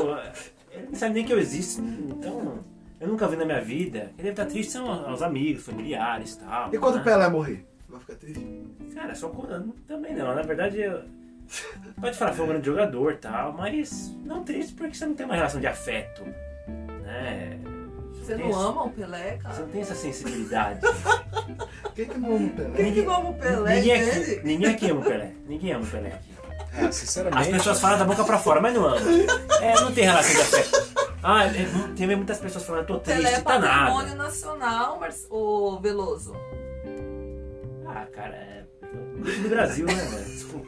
não 0.89 0.95
sabe 0.95 1.13
nem 1.13 1.25
que 1.25 1.33
eu 1.33 1.39
existo, 1.39 1.81
então. 1.81 2.59
Eu 2.99 3.07
nunca 3.07 3.27
vi 3.27 3.35
na 3.35 3.45
minha 3.45 3.61
vida. 3.61 4.11
Quem 4.15 4.25
deve 4.25 4.29
estar 4.29 4.45
triste 4.45 4.71
são 4.71 5.13
os 5.13 5.21
amigos, 5.21 5.63
familiares 5.63 6.33
e 6.33 6.39
tal. 6.39 6.73
E 6.73 6.79
quando 6.79 6.95
né? 6.95 7.01
o 7.01 7.03
Pelé 7.03 7.29
morrer? 7.29 7.65
Vai 7.87 7.99
ficar 7.99 8.15
triste? 8.15 8.43
Cara, 8.95 9.13
só 9.13 9.29
quando. 9.29 9.71
Também 9.87 10.15
não. 10.15 10.33
Na 10.33 10.41
verdade, 10.41 10.81
eu... 10.81 11.03
pode 12.01 12.17
falar 12.17 12.31
que 12.31 12.37
foi 12.37 12.45
um 12.45 12.49
grande 12.49 12.65
jogador 12.65 13.13
e 13.13 13.17
tal, 13.17 13.53
mas 13.53 14.15
não 14.25 14.43
triste 14.43 14.73
porque 14.73 14.95
você 14.95 15.05
não 15.05 15.13
tem 15.13 15.25
uma 15.27 15.35
relação 15.35 15.61
de 15.61 15.67
afeto. 15.67 16.23
Né? 17.03 17.59
Você 18.13 18.35
não 18.35 18.49
esse- 18.49 18.59
ama 18.59 18.83
o 18.85 18.89
Pelé, 18.89 19.31
Você 19.37 19.43
cara? 19.43 19.59
não 19.59 19.67
tem 19.69 19.81
essa 19.81 19.95
sensibilidade. 19.95 20.79
Quem 21.93 22.05
que 22.07 22.17
não 22.17 22.35
ama 22.35 22.45
o 22.47 22.49
Pelé? 22.49 22.75
Quem 22.75 22.93
que 22.93 23.01
não 23.03 23.13
ama 23.13 23.29
o 23.29 23.33
Pelé, 23.35 23.75
ninguém, 23.75 23.93
aqui, 23.93 24.41
ninguém 24.43 24.69
aqui 24.69 24.89
ama 24.89 24.99
o 25.01 25.03
Pelé. 25.03 25.31
Ninguém 25.47 25.71
ama 25.71 25.83
o 25.83 25.87
Pelé 25.87 26.07
aqui. 26.09 26.36
É, 26.77 26.85
As 26.85 26.95
sinceramente. 26.95 27.51
pessoas 27.51 27.79
falam 27.79 27.97
da 27.97 28.05
boca 28.05 28.23
pra 28.23 28.37
fora, 28.37 28.61
mas 28.61 28.73
não 28.73 28.85
amam. 28.85 28.99
É, 29.61 29.73
não 29.81 29.91
tem 29.91 30.05
relação 30.05 30.33
de 30.35 30.41
afeto. 30.41 30.87
Ah, 31.23 31.45
é, 31.45 31.65
tem 31.95 32.07
muitas 32.15 32.37
pessoas 32.39 32.63
falando, 32.63 32.85
tô 32.85 32.99
triste, 32.99 33.21
Pelé 33.23 33.33
é 33.35 33.41
tá 33.41 33.59
patrimônio 33.59 34.09
nada. 34.15 34.23
nacional, 34.23 34.99
Mar... 34.99 35.09
o 35.29 35.79
Veloso. 35.81 36.33
Ah, 37.87 38.05
cara, 38.13 38.35
é. 38.35 38.65
Do 39.41 39.49
Brasil, 39.49 39.85
né, 39.85 39.93
velho? 39.95 40.25
Desculpa. 40.25 40.67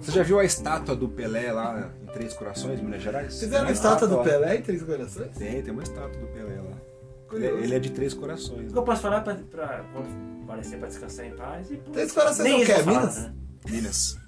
Você 0.00 0.10
já 0.12 0.22
viu 0.22 0.38
a 0.40 0.44
estátua 0.44 0.96
do 0.96 1.08
Pelé 1.08 1.52
lá 1.52 1.90
em 2.02 2.06
Três 2.06 2.32
Corações, 2.34 2.80
Minas 2.80 3.02
Gerais? 3.02 3.38
Fizeram 3.38 3.68
a 3.68 3.70
estátua 3.70 4.08
do. 4.08 4.18
Pelé 4.22 4.56
em 4.56 4.62
Três 4.62 4.82
Corações? 4.82 5.36
Tem, 5.36 5.62
tem 5.62 5.72
uma 5.72 5.82
estátua 5.82 6.20
do 6.20 6.26
Pelé 6.28 6.56
lá. 6.56 6.70
Ele, 6.70 7.28
Curioso. 7.28 7.56
ele 7.64 7.74
é 7.74 7.78
de 7.78 7.90
Três 7.90 8.14
Corações. 8.14 8.70
O 8.70 8.72
que 8.72 8.78
eu 8.78 8.82
posso 8.82 9.02
falar 9.02 9.20
pra, 9.20 9.34
pra 9.34 9.84
quando 9.92 10.46
parecer 10.46 10.78
pra 10.78 10.88
descansar 10.88 11.26
em 11.26 11.36
paz? 11.36 11.70
E, 11.70 11.76
pô, 11.76 11.90
Três 11.92 12.10
Corações 12.12 12.38
nem 12.48 12.54
é 12.54 12.56
o 12.56 12.62
isso 12.62 12.72
quê? 12.74 12.80
eu 12.80 12.84
falo, 12.84 12.96
Minas? 12.98 13.16
né? 13.18 13.34
Minas. 13.70 14.18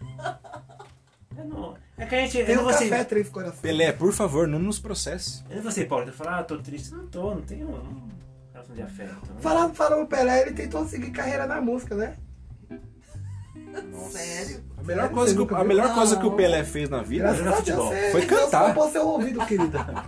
É, 1.37 1.44
não, 1.44 1.75
é 1.99 2.07
que 2.07 2.14
a 2.14 2.20
gente. 2.20 2.44
Tem 2.44 2.55
eu 2.55 2.66
um 2.66 2.73
ser- 2.73 2.88
café 2.90 3.05
Três 3.05 3.29
Corações. 3.29 3.61
Pelé, 3.61 3.92
por 3.92 4.12
favor, 4.12 4.47
não 4.47 4.59
nos 4.59 4.79
processe. 4.79 5.42
Eu 5.51 5.57
não 5.57 5.62
vou 5.64 5.73
ser 5.73 5.83
hipócrita 5.83 6.12
falar, 6.12 6.38
ah, 6.40 6.44
tô 6.44 6.59
triste. 6.59 6.92
Não 6.94 7.07
tô, 7.07 7.35
não 7.35 7.42
tenho 7.42 7.68
um, 7.68 8.09
relação 8.53 8.75
de 8.75 8.83
afeto. 8.83 9.11
né? 9.14 9.37
Falando, 9.40 9.75
falando 9.75 10.03
o 10.05 10.07
Pelé, 10.07 10.42
ele 10.42 10.53
tentou 10.53 10.87
seguir 10.87 11.11
carreira 11.11 11.47
na 11.47 11.61
música, 11.61 11.94
né? 11.94 12.16
Sério? 14.11 14.62
A 14.79 14.83
melhor, 14.85 15.03
Sério? 15.03 15.16
coisa 15.16 15.35
Você 15.35 15.47
que, 15.47 15.55
a 15.55 15.64
melhor 15.64 15.94
coisa 15.94 16.16
que 16.16 16.27
o. 16.27 16.31
Pelé 16.37 16.62
fez 16.64 16.88
na 16.88 17.03
vida 17.03 17.25
Graças 17.25 17.38
jogar 17.38 17.51
a 17.51 17.61
Deus, 17.61 17.66
futebol. 17.66 17.88
você 17.92 18.11
Foi 18.12 18.27
Deus 18.27 18.40
cantar. 18.42 18.66
tampou 18.68 18.90
seu 18.90 19.07
ouvido, 19.09 19.44
querida. 19.47 20.05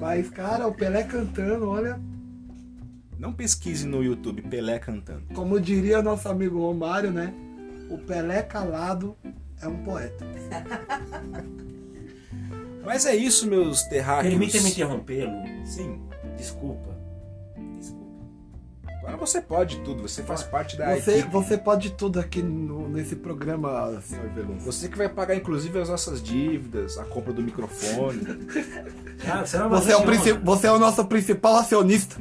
Mas, 0.00 0.30
cara, 0.30 0.66
o 0.66 0.72
Pelé 0.74 1.04
cantando, 1.04 1.68
olha, 1.68 2.00
Não 3.18 3.32
pesquise 3.32 3.86
no 3.86 4.02
YouTube 4.02 4.42
Pelé 4.42 4.78
cantando. 4.78 5.22
como 5.34 5.60
diria 5.60 6.00
nosso 6.02 6.28
amigo 6.28 6.58
Romário, 6.60 7.10
né? 7.10 7.34
O 7.90 7.98
Pelé 7.98 8.42
calado 8.42 9.14
é 9.62 9.68
um 9.68 9.76
poeta. 9.84 10.24
Mas 12.84 13.06
é 13.06 13.14
isso, 13.14 13.46
meus 13.46 13.82
terráqueos. 13.84 14.30
Permita-me 14.34 14.70
interrompê-lo. 14.70 15.32
Sim. 15.64 16.00
Desculpa. 16.36 16.90
Desculpa. 17.78 18.02
Agora 18.98 19.16
você 19.16 19.40
pode 19.40 19.78
tudo, 19.80 20.02
você 20.02 20.22
faz 20.22 20.42
parte 20.42 20.76
da 20.76 20.94
Você, 20.96 21.18
equipe. 21.18 21.30
você 21.30 21.56
pode 21.58 21.90
tudo 21.90 22.18
aqui 22.18 22.42
no- 22.42 22.88
nesse 22.88 23.14
programa, 23.16 24.00
senhor 24.02 24.28
Veloso. 24.30 24.64
Você 24.64 24.88
que 24.88 24.98
vai 24.98 25.08
pagar, 25.08 25.36
inclusive, 25.36 25.78
as 25.80 25.88
nossas 25.88 26.20
dívidas, 26.22 26.98
a 26.98 27.04
compra 27.04 27.32
do 27.32 27.42
microfone. 27.42 28.20
Ah, 29.24 29.46
você 29.46 29.56
é 29.56 29.68
Você 29.68 29.92
é, 29.92 29.96
o 29.96 30.40
você 30.44 30.66
é 30.66 30.72
o 30.72 30.80
nosso 30.80 31.04
principal 31.04 31.54
acionista. 31.56 32.16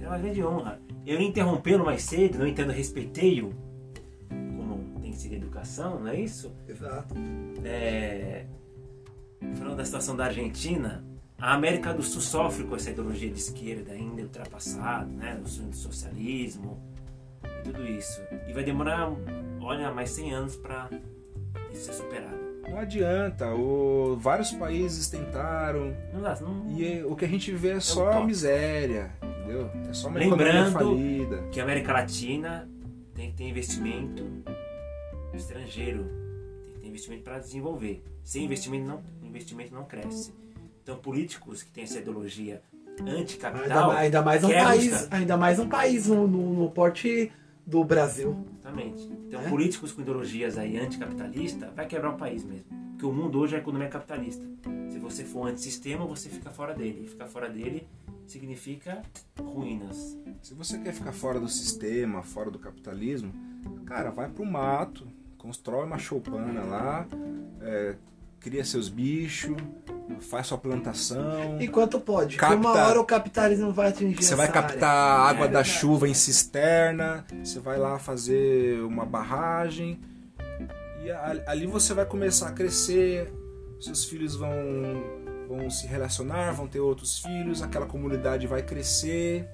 É 0.00 0.06
uma 0.06 0.16
grande 0.16 0.40
honra. 0.44 0.80
Eu 1.04 1.20
ia 1.20 1.26
interrompê-lo 1.26 1.84
mais 1.84 2.04
cedo, 2.04 2.38
não 2.38 2.46
entendo, 2.46 2.70
respeitei-o. 2.70 3.52
Que 5.20 5.28
ser 5.28 5.34
educação, 5.34 6.00
não 6.00 6.08
é 6.08 6.18
isso? 6.20 6.50
Exato. 6.68 7.14
É... 7.64 8.44
Falando 9.56 9.76
da 9.76 9.84
situação 9.84 10.16
da 10.16 10.24
Argentina, 10.26 11.04
a 11.38 11.54
América 11.54 11.92
do 11.92 12.02
Sul 12.02 12.20
sofre 12.20 12.64
com 12.64 12.74
essa 12.76 12.90
ideologia 12.90 13.30
de 13.30 13.38
esquerda 13.38 13.92
ainda 13.92 14.22
ultrapassada, 14.22 15.06
né? 15.06 15.38
O 15.44 15.48
sonho 15.48 15.68
do 15.68 15.76
socialismo 15.76 16.78
e 17.44 17.62
tudo 17.64 17.84
isso. 17.86 18.20
E 18.48 18.52
vai 18.52 18.62
demorar, 18.64 19.10
olha, 19.60 19.92
mais 19.92 20.10
100 20.10 20.32
anos 20.34 20.56
para 20.56 20.88
isso 21.72 21.84
ser 21.86 21.92
superado. 21.94 22.38
Não 22.68 22.78
adianta, 22.78 23.52
o- 23.54 24.16
vários 24.16 24.52
países 24.52 25.08
tentaram. 25.08 25.94
Não 26.14 26.20
dá, 26.22 26.38
não... 26.40 26.66
E 26.70 26.98
é- 26.98 27.04
o 27.04 27.16
que 27.16 27.24
a 27.24 27.28
gente 27.28 27.50
vê 27.52 27.70
é 27.70 27.80
só 27.80 28.10
top. 28.12 28.26
miséria, 28.26 29.10
entendeu? 29.22 29.70
É 29.88 29.92
só 29.92 30.08
uma 30.08 30.18
Lembrando- 30.18 30.96
que 31.50 31.58
a 31.58 31.62
América 31.64 31.92
Latina 31.92 32.68
tem 33.14 33.30
que 33.30 33.36
ter 33.38 33.44
investimento 33.48 34.24
estrangeiro, 35.36 36.04
tem 36.64 36.72
que 36.74 36.80
ter 36.80 36.88
investimento 36.88 37.22
para 37.22 37.38
desenvolver. 37.38 38.02
Sem 38.22 38.44
investimento 38.44 38.86
não, 38.86 39.02
investimento 39.22 39.74
não 39.74 39.84
cresce. 39.84 40.32
Então 40.82 40.96
políticos 40.96 41.62
que 41.62 41.70
têm 41.70 41.84
essa 41.84 41.98
ideologia 41.98 42.62
Ainda, 42.98 43.12
anticapital, 43.12 43.90
ainda 43.92 44.22
mais 44.22 44.44
um 44.44 44.50
país, 44.50 44.90
buscar. 44.90 45.16
ainda 45.16 45.36
mais 45.36 45.58
um 45.58 45.68
país 45.68 46.06
no, 46.06 46.26
no, 46.26 46.54
no 46.54 46.70
porte 46.70 47.32
do 47.66 47.82
Brasil. 47.84 48.36
exatamente. 48.58 49.02
Então 49.26 49.40
É? 49.40 49.48
políticos 49.48 49.92
com 49.92 50.02
ideologias 50.02 50.58
aí 50.58 50.76
anticapitalista 50.78 51.70
vai 51.74 51.86
quebrar 51.86 52.10
o 52.10 52.16
país 52.16 52.44
mesmo. 52.44 52.64
Porque 52.90 53.06
o 53.06 53.12
mundo 53.12 53.38
hoje 53.38 53.54
é 53.56 53.58
economia 53.58 53.88
capitalista. 53.88 54.44
Se 54.90 54.98
você 54.98 55.24
for 55.24 55.48
antissistema, 55.48 56.04
você 56.04 56.28
fica 56.28 56.50
fora 56.50 56.74
dele. 56.74 57.04
E 57.04 57.08
ficar 57.08 57.26
fora 57.28 57.48
dele 57.48 57.86
significa 58.26 59.00
ruínas. 59.38 60.18
Se 60.42 60.52
você 60.52 60.78
quer 60.78 60.92
ficar 60.92 61.12
fora 61.12 61.40
do 61.40 61.48
sistema, 61.48 62.22
fora 62.22 62.50
do 62.50 62.58
capitalismo, 62.58 63.32
cara, 63.86 64.10
vai 64.10 64.28
pro 64.28 64.44
mato, 64.44 65.06
constrói 65.40 65.86
uma 65.86 65.98
choupana 65.98 66.62
lá, 66.62 67.06
é, 67.62 67.94
cria 68.38 68.64
seus 68.64 68.88
bichos, 68.88 69.56
faz 70.20 70.46
sua 70.46 70.58
plantação. 70.58 71.56
Enquanto 71.60 71.98
pode. 71.98 72.36
Capta- 72.36 72.56
Porque 72.56 72.68
uma 72.68 72.86
hora 72.86 73.00
o 73.00 73.04
capitalismo 73.04 73.72
vai 73.72 73.88
atingir 73.88 74.16
Você 74.16 74.28
essa 74.34 74.36
vai 74.36 74.46
área. 74.48 74.62
captar 74.62 74.90
a 74.90 75.28
água 75.28 75.46
É 75.46 75.48
da 75.48 75.64
chuva 75.64 76.08
em 76.08 76.14
cisterna, 76.14 77.24
você 77.42 77.58
vai 77.58 77.78
lá 77.78 77.98
fazer 77.98 78.80
uma 78.82 79.04
barragem 79.06 79.98
e 81.02 81.10
ali 81.46 81.66
você 81.66 81.94
vai 81.94 82.04
começar 82.04 82.48
a 82.48 82.52
crescer, 82.52 83.32
seus 83.80 84.04
filhos 84.04 84.36
vão, 84.36 84.50
vão 85.48 85.70
se 85.70 85.86
relacionar, 85.86 86.52
vão 86.52 86.66
ter 86.66 86.80
outros 86.80 87.18
filhos, 87.18 87.62
aquela 87.62 87.86
comunidade 87.86 88.46
vai 88.46 88.62
crescer, 88.62 89.48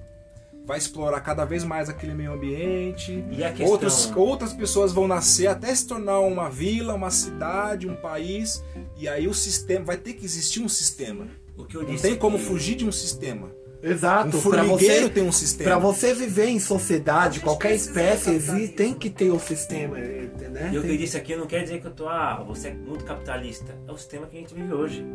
vai 0.67 0.77
explorar 0.77 1.21
cada 1.21 1.45
vez 1.45 1.63
mais 1.63 1.87
aquele 1.89 2.13
meio 2.13 2.33
ambiente. 2.33 3.23
E 3.31 3.41
a 3.43 3.49
questão... 3.51 3.67
Outros, 3.71 4.11
outras 4.15 4.53
pessoas 4.53 4.91
vão 4.91 5.07
nascer 5.07 5.47
até 5.47 5.73
se 5.73 5.87
tornar 5.87 6.19
uma 6.19 6.49
vila, 6.49 6.93
uma 6.93 7.09
cidade, 7.09 7.87
um 7.89 7.95
país, 7.95 8.61
e 8.97 9.07
aí 9.07 9.27
o 9.29 9.33
sistema 9.33 9.85
vai 9.85 9.95
ter 9.97 10.13
que 10.13 10.25
existir 10.25 10.59
um 10.61 10.67
sistema. 10.67 11.25
o 11.57 11.63
que 11.63 11.75
eu 11.75 11.83
Não 11.83 11.89
disse 11.91 12.03
tem 12.03 12.15
como 12.17 12.35
aqui- 12.35 12.45
fugir 12.45 12.75
de 12.75 12.85
um 12.85 12.91
sistema. 12.91 13.47
Um 13.81 13.89
Exato. 13.89 14.31
Pra 14.31 14.39
formigueiro 14.39 15.05
você, 15.07 15.09
tem 15.09 15.23
um 15.23 15.31
sistema. 15.31 15.69
pra 15.71 15.79
você 15.79 16.13
viver 16.13 16.47
em 16.47 16.59
sociedade, 16.59 17.39
qualquer 17.39 17.73
espécie 17.73 18.31
existe, 18.31 18.75
tem 18.75 18.93
que 18.93 19.09
ter 19.09 19.29
o 19.31 19.39
sistema, 19.39 19.95
né? 19.97 20.71
E 20.73 20.77
o 20.77 20.81
que 20.81 20.89
eu 20.89 20.97
disse 20.97 21.15
aqui 21.15 21.35
não 21.35 21.45
quer 21.47 21.61
dizer 21.63 21.79
que 21.79 21.87
eu 21.87 21.91
tô, 21.93 22.09
ah, 22.09 22.43
você 22.45 22.69
é 22.69 22.73
muito 22.73 23.05
capitalista. 23.05 23.73
É 23.87 23.91
o 23.91 23.97
sistema 23.97 24.25
que 24.27 24.35
a 24.35 24.39
gente 24.39 24.53
vive 24.53 24.73
hoje. 24.73 25.05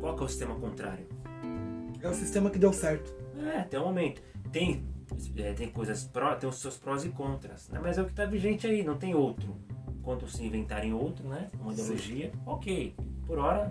Qual 0.00 0.14
que 0.16 0.22
é 0.22 0.26
o 0.26 0.28
sistema 0.28 0.54
contrário? 0.56 1.06
É 2.02 2.08
o 2.08 2.14
sistema 2.14 2.50
que 2.50 2.58
deu 2.58 2.72
certo. 2.72 3.14
É, 3.54 3.60
até 3.60 3.78
o 3.78 3.84
momento. 3.84 4.20
Tem, 4.52 4.84
é, 5.36 5.52
tem 5.52 5.68
coisas 5.70 6.04
pró, 6.04 6.34
tem 6.34 6.48
os 6.48 6.60
seus 6.60 6.76
prós 6.76 7.04
e 7.04 7.08
contras, 7.08 7.68
né? 7.68 7.78
Mas 7.82 7.98
é 7.98 8.02
o 8.02 8.06
que 8.06 8.12
tá 8.12 8.24
vigente 8.24 8.66
aí, 8.66 8.82
não 8.82 8.96
tem 8.96 9.14
outro. 9.14 9.56
Quando 10.02 10.28
se 10.28 10.42
inventarem 10.44 10.92
outro, 10.92 11.28
né? 11.28 11.48
Uma 11.60 11.72
ideologia, 11.72 12.32
ok. 12.46 12.94
Por 13.26 13.38
hora, 13.38 13.70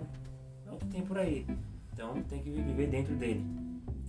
é 0.66 0.72
o 0.72 0.76
que 0.76 0.86
tem 0.86 1.02
por 1.02 1.18
aí. 1.18 1.46
Então 1.92 2.22
tem 2.22 2.42
que 2.42 2.50
viver 2.50 2.86
dentro 2.88 3.14
dele. 3.14 3.44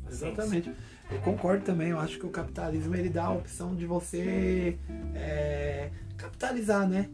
Paciência. 0.03 0.27
Exatamente. 0.27 0.71
Eu 1.10 1.19
concordo 1.21 1.65
também. 1.65 1.89
Eu 1.89 1.99
acho 1.99 2.19
que 2.19 2.25
o 2.25 2.29
capitalismo 2.29 2.95
ele 2.95 3.10
dá 3.10 3.25
a 3.25 3.34
opção 3.34 3.75
de 3.75 3.86
você 3.86 4.77
é, 5.15 5.89
capitalizar, 6.17 6.88
né? 6.88 7.10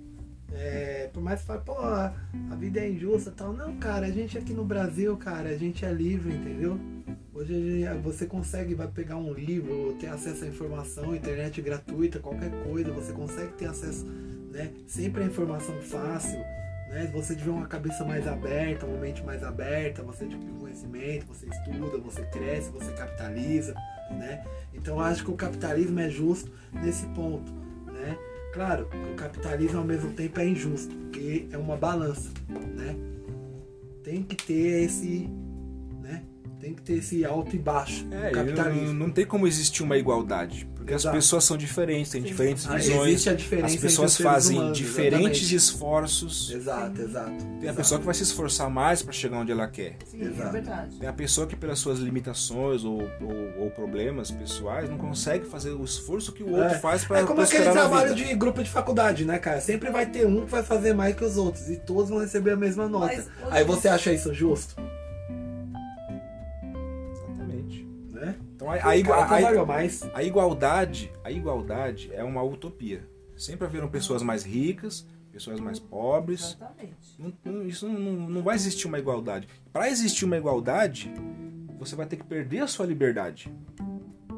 É, 0.53 1.09
por 1.13 1.21
mais 1.21 1.41
que 1.41 1.47
fale, 1.47 1.61
pô, 1.61 1.73
a 1.79 2.13
vida 2.57 2.79
é 2.79 2.89
injusta 2.89 3.31
tal. 3.31 3.53
Não, 3.53 3.75
cara, 3.77 4.07
a 4.07 4.11
gente 4.11 4.37
aqui 4.37 4.53
no 4.53 4.63
Brasil, 4.63 5.15
cara, 5.17 5.49
a 5.49 5.57
gente 5.57 5.85
é 5.85 5.91
livre, 5.91 6.33
entendeu? 6.33 6.79
Hoje 7.33 7.85
você 8.01 8.25
consegue, 8.25 8.73
vai 8.73 8.87
pegar 8.87 9.17
um 9.17 9.31
livro, 9.31 9.95
ter 9.99 10.07
acesso 10.07 10.43
à 10.43 10.47
informação, 10.47 11.15
internet 11.15 11.61
gratuita, 11.61 12.19
qualquer 12.19 12.51
coisa, 12.63 12.91
você 12.91 13.13
consegue 13.13 13.51
ter 13.53 13.67
acesso, 13.67 14.05
né? 14.51 14.71
Sempre 14.87 15.23
a 15.23 15.25
informação 15.27 15.75
fácil. 15.81 16.39
Né? 16.89 17.09
Você 17.13 17.35
tiver 17.35 17.51
uma 17.51 17.67
cabeça 17.67 18.03
mais 18.05 18.25
aberta, 18.27 18.85
uma 18.85 18.97
mente 18.97 19.21
mais 19.21 19.43
aberta, 19.43 20.01
você 20.01 20.23
adquire 20.23 20.53
conhecimento, 20.53 21.27
você 21.27 21.45
estuda, 21.45 21.97
você 21.97 22.23
cresce, 22.23 22.71
você 22.71 22.91
capitaliza, 22.93 23.75
né? 24.11 24.43
Então 24.73 24.95
eu 24.95 25.01
acho 25.01 25.23
que 25.23 25.29
o 25.29 25.35
capitalismo 25.35 25.99
é 25.99 26.09
justo 26.09 26.51
nesse 26.73 27.05
ponto, 27.07 27.51
né? 27.85 28.17
Claro, 28.53 28.87
o 29.11 29.15
capitalismo 29.15 29.79
ao 29.79 29.85
mesmo 29.85 30.11
tempo 30.13 30.39
é 30.39 30.47
injusto, 30.47 30.95
porque 30.95 31.47
é 31.51 31.57
uma 31.57 31.77
balança, 31.77 32.31
né? 32.75 32.95
Tem 34.03 34.23
que 34.23 34.35
ter 34.35 34.83
esse? 34.83 35.29
Tem 36.59 36.73
que 36.73 36.81
ter 36.81 36.93
esse 36.93 37.23
alto 37.23 37.55
e 37.55 37.59
baixo 37.59 38.07
É, 38.11 38.31
capitalismo. 38.31 38.87
não, 38.87 38.93
não 39.07 39.09
tem 39.11 39.25
como 39.25 39.47
existir 39.47 39.83
uma 39.83 39.95
igualdade. 39.97 40.67
Porque 40.75 40.93
Exato. 40.93 41.17
as 41.17 41.23
pessoas 41.23 41.43
são 41.43 41.57
diferentes, 41.57 42.11
têm 42.11 42.21
diferentes 42.21 42.65
Ah, 42.65 42.75
visões. 42.77 43.07
existe 43.09 43.29
a 43.29 43.33
diferença 43.33 43.65
As 43.67 43.73
entre 43.73 43.87
pessoas 43.87 44.17
fazem 44.17 44.57
humanos, 44.57 44.77
diferentes 44.77 45.41
exatamente. 45.51 45.55
esforços. 45.55 46.49
Exato, 46.51 47.01
exato. 47.01 47.29
Tem 47.31 47.45
a 47.45 47.63
exato. 47.63 47.75
pessoa 47.77 47.99
que 47.99 48.05
vai 48.05 48.15
se 48.15 48.23
esforçar 48.23 48.69
mais 48.69 49.01
para 49.03 49.11
chegar 49.11 49.37
onde 49.39 49.51
ela 49.51 49.67
quer. 49.67 49.97
Sim, 50.05 50.21
é 50.21 50.25
Exato. 50.27 50.51
verdade. 50.51 50.95
Tem 50.97 51.07
a 51.09 51.13
pessoa 51.13 51.45
que, 51.45 51.55
pelas 51.57 51.77
suas 51.79 51.99
limitações 51.99 52.83
ou, 52.85 53.01
ou- 53.01 53.63
ou 53.63 53.69
problemas 53.71 54.31
pessoais, 54.31 54.89
não 54.89 54.97
consegue 54.97 55.45
fazer 55.45 55.71
o 55.71 55.83
esforço 55.83 56.31
que 56.31 56.41
o 56.41 56.49
outro 56.51 56.75
É. 56.75 56.79
faz 56.79 57.03
para 57.03 57.19
É 57.19 57.23
como 57.23 57.41
aquele 57.41 57.69
trabalho 57.69 58.15
de 58.15 58.33
grupo 58.33 58.63
de 58.63 58.69
faculdade, 58.69 59.25
né, 59.25 59.37
cara? 59.39 59.59
Sempre 59.61 59.91
vai 59.91 60.05
ter 60.05 60.25
um 60.25 60.45
que 60.45 60.51
vai 60.51 60.63
fazer 60.63 60.93
mais 60.93 61.15
que 61.15 61.23
os 61.25 61.37
outros 61.37 61.69
e 61.69 61.75
todos 61.75 62.09
vão 62.09 62.19
receber 62.19 62.51
a 62.51 62.57
mesma 62.57 62.87
nota. 62.87 63.13
Mas 63.15 63.27
Aí 63.51 63.63
você 63.65 63.87
acha 63.89 64.11
isso 64.13 64.33
justo? 64.33 64.75
A, 68.69 68.73
a, 68.73 68.89
a- 68.89 68.97
igualdade, 70.23 71.11
a 71.23 71.31
igualdade 71.31 72.09
é 72.13 72.23
uma 72.23 72.43
utopia. 72.43 73.07
Sempre 73.35 73.65
haverão 73.67 73.87
pessoas 73.87 74.23
mais 74.23 74.43
ricas, 74.43 75.05
pessoas 75.31 75.59
mais 75.59 75.79
pobres. 75.79 76.55
Exatamente. 76.57 76.93
Não- 77.19 77.33
não- 77.53 77.65
isso 77.67 77.87
não, 77.87 77.99
não- 78.29 78.41
vai 78.43 78.55
existir 78.55 78.87
uma 78.87 78.97
igualdade. 78.99 79.47
Para 79.71 79.89
existir 79.89 80.25
uma 80.25 80.37
igualdade, 80.37 81.11
você 81.79 81.95
vai 81.95 82.05
ter 82.07 82.15
que 82.17 82.23
perder 82.23 82.59
a 82.59 82.67
sua 82.67 82.85
liberdade, 82.85 83.51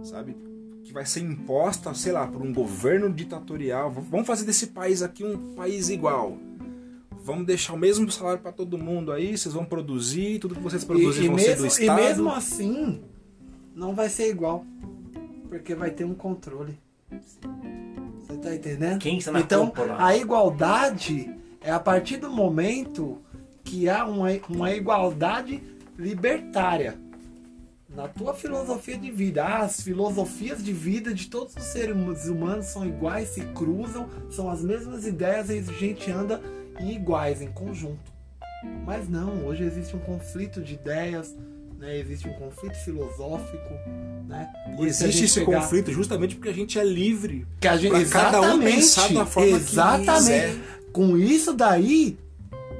sabe? 0.04 0.36
Que 0.84 0.92
vai 0.92 1.06
ser 1.06 1.22
imposta, 1.22 1.94
sei 1.94 2.12
lá, 2.12 2.28
por 2.28 2.42
um 2.42 2.52
governo 2.54 3.12
ditatorial. 3.12 3.92
Vamos 3.92 4.28
fazer 4.28 4.46
desse 4.46 4.68
país 4.68 5.02
aqui 5.02 5.24
um 5.24 5.54
país 5.54 5.90
igual. 5.90 6.38
Vamos 7.22 7.46
deixar 7.46 7.74
o 7.74 7.78
mesmo 7.78 8.10
salário 8.12 8.42
para 8.42 8.52
todo 8.52 8.78
mundo 8.78 9.12
aí. 9.12 9.38
Vocês 9.38 9.54
vão 9.54 9.64
produzir, 9.66 10.40
tudo 10.40 10.56
que 10.56 10.62
vocês 10.62 10.84
produzirem 10.84 11.24
E, 11.24 11.26
e 11.26 11.30
vão 11.30 11.38
ser 11.38 11.56
do 11.58 11.62
mesmo, 11.64 11.66
e 11.80 11.84
Estado. 11.84 12.02
mesmo 12.02 12.30
assim, 12.32 13.02
não 13.76 13.94
vai 13.94 14.10
ser 14.10 14.30
igual. 14.30 14.66
Porque 15.50 15.74
vai 15.74 15.92
ter 15.92 16.06
um 16.06 16.14
controle. 16.14 16.78
Você 17.10 18.38
tá 18.38 18.54
entendendo? 18.54 19.00
Quem 19.00 19.18
está 19.18 19.32
na 19.32 19.40
então, 19.40 19.68
cúpula? 19.68 19.96
a 20.00 20.16
igualdade 20.16 21.36
é 21.62 21.72
a 21.72 21.80
partir 21.80 22.18
do 22.18 22.30
momento 22.30 23.18
que 23.64 23.90
há 23.90 24.06
uma, 24.06 24.28
uma 24.50 24.72
igualdade 24.72 25.62
libertária. 25.98 26.98
Na 27.90 28.08
tua 28.08 28.36
filosofia 28.36 28.98
de 28.98 29.10
vida, 29.10 29.44
Ah, 29.44 29.64
as 29.64 29.82
filosofias 29.82 30.64
de 30.64 30.72
vida 30.72 31.12
de 31.14 31.28
todos 31.28 31.56
os 31.56 31.64
seres 31.64 31.96
humanos 32.28 32.68
são 32.68 32.86
iguais, 32.86 33.30
se 33.30 33.42
cruzam, 33.48 34.08
são 34.30 34.50
as 34.50 34.62
mesmas 34.64 35.08
ideias 35.08 35.50
e 35.50 35.58
a 35.58 35.62
gente 35.62 36.12
anda 36.12 36.40
em 36.80 36.92
iguais, 36.92 37.42
em 37.42 37.52
conjunto. 37.52 38.12
Mas 38.86 39.10
não, 39.10 39.46
hoje 39.46 39.64
existe 39.64 39.96
um 39.96 40.00
conflito 40.00 40.62
de 40.62 40.76
ideias, 40.76 41.36
né? 41.80 41.98
existe 41.98 42.28
um 42.28 42.34
conflito 42.34 42.76
filosófico. 42.76 43.74
Né? 44.28 44.48
E 44.78 44.86
existe 44.86 45.26
esse 45.26 45.40
pegar- 45.46 45.62
conflito 45.62 45.92
justamente 45.92 46.36
porque 46.36 46.50
a 46.50 46.54
gente 46.54 46.78
é 46.78 46.84
livre. 46.84 47.48
que 47.60 47.68
a 47.68 47.78
gente, 47.78 48.10
cada 48.10 48.42
um 48.42 48.62
exatamente, 48.62 48.76
pensar 48.76 49.14
da 49.14 49.26
forma 49.26 49.50
que 49.50 49.56
exatamente. 49.56 50.62
Com 50.92 51.18
isso 51.18 51.54
daí, 51.54 52.18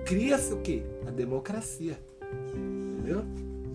cria-se 0.06 0.54
o 0.54 0.58
quê? 0.58 0.84
A 1.08 1.12
democracia. 1.12 1.98
Entendeu? 2.54 3.24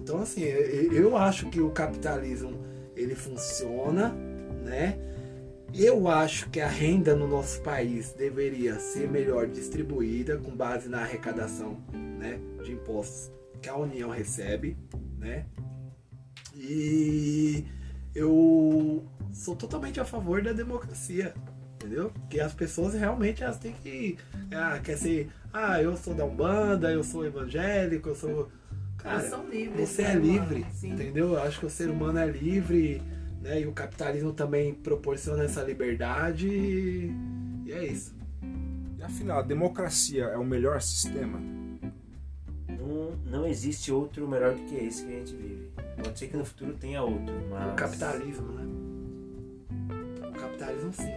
Então, 0.02 0.20
assim, 0.20 0.42
eu, 0.42 0.92
eu 0.92 1.16
acho 1.16 1.48
que 1.48 1.60
o 1.60 1.70
capitalismo, 1.70 2.52
ele 2.94 3.14
funciona, 3.14 4.14
né? 4.62 4.98
Eu 5.74 6.06
acho 6.06 6.50
que 6.50 6.60
a 6.60 6.68
renda 6.68 7.16
no 7.16 7.26
nosso 7.26 7.60
país 7.62 8.12
deveria 8.12 8.78
ser 8.78 9.10
melhor 9.10 9.48
distribuída 9.48 10.37
com 10.37 10.54
base 10.54 10.88
na 10.88 11.00
arrecadação 11.00 11.78
né, 11.92 12.38
de 12.62 12.72
impostos 12.72 13.32
que 13.64 13.70
a 13.70 13.77
União 13.77 14.11
recebe, 14.11 14.77
né? 15.18 15.46
E 16.55 17.64
eu 18.14 19.09
sou 19.33 19.57
totalmente 19.57 19.98
a 19.98 20.05
favor 20.05 20.42
da 20.42 20.53
democracia, 20.53 21.35
entendeu? 21.77 22.12
Que 22.29 22.40
as 22.40 22.53
pessoas 22.53 22.92
realmente 22.92 23.42
elas 23.42 23.57
têm 23.57 23.72
que 23.72 24.18
ah, 24.55 24.79
quer 24.85 24.98
ser, 24.98 25.31
ah, 25.50 25.83
eu 25.83 25.96
sou 25.96 26.14
da 26.14 26.27
Umbanda, 26.27 26.92
eu 26.92 27.03
sou 27.03 27.24
evangélico, 27.24 28.11
eu 28.11 28.14
sou 28.14 28.53
cara, 28.98 29.20
Eles 29.20 29.31
são 29.31 29.48
livres. 29.48 29.88
você 29.88 30.03
né, 30.03 30.12
é 30.12 30.14
livre, 30.14 30.66
Sim. 30.70 30.92
entendeu? 30.92 31.33
Eu 31.33 31.42
acho 31.42 31.61
que 31.61 31.66
o 31.66 31.70
ser 31.70 31.88
humano 31.88 32.18
é 32.18 32.27
livre, 32.27 33.00
né? 33.40 33.62
E 33.62 33.66
o 33.66 33.72
capitalismo 33.72 34.35
também 34.35 34.74
proporciona 34.74 35.44
essa 35.44 35.62
liberdade 35.62 36.48
e, 36.48 37.11
e 37.64 37.72
é 37.72 37.87
isso. 37.87 38.14
E 38.98 39.03
afinal, 39.03 39.38
a 39.38 39.42
democracia 39.42 40.24
é 40.24 40.37
o 40.37 40.44
melhor 40.44 40.83
sistema? 40.83 41.63
Não, 43.27 43.46
existe 43.46 43.92
outro 43.92 44.27
melhor 44.29 44.55
do 44.55 44.62
que 44.62 44.74
esse 44.77 45.05
que 45.05 45.12
a 45.14 45.18
gente 45.18 45.35
vive. 45.35 45.68
Pode 46.03 46.18
ser 46.18 46.29
que 46.29 46.37
no 46.37 46.44
futuro 46.44 46.74
tenha 46.74 47.03
outro, 47.03 47.35
mas. 47.50 47.72
O 47.72 47.77
capitalismo, 47.77 48.48
né? 48.53 48.64
O 50.29 50.33
capitalismo 50.33 50.92
sim. 50.92 51.12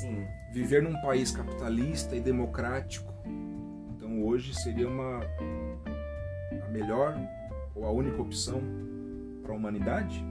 Sim. 0.00 0.26
Viver 0.52 0.82
num 0.82 0.98
país 1.02 1.30
capitalista 1.30 2.16
e 2.16 2.20
democrático, 2.20 3.12
então 3.96 4.24
hoje 4.24 4.54
seria 4.54 4.88
uma 4.88 5.20
a 6.64 6.68
melhor 6.70 7.16
ou 7.74 7.84
a 7.84 7.90
única 7.90 8.20
opção 8.22 8.62
para 9.42 9.52
a 9.52 9.56
humanidade? 9.56 10.24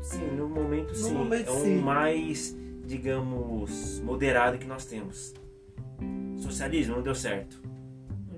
Sim, 0.00 0.30
no 0.36 0.48
momento 0.48 0.90
No 0.90 0.94
sim. 0.94 1.12
momento, 1.14 1.48
é 1.48 1.50
o 1.50 1.60
sim. 1.60 1.78
mais, 1.80 2.56
digamos, 2.86 4.00
moderado 4.00 4.58
que 4.58 4.66
nós 4.66 4.84
temos. 4.84 5.34
Socialismo 6.36 6.94
não 6.96 7.02
deu 7.02 7.14
certo. 7.14 7.60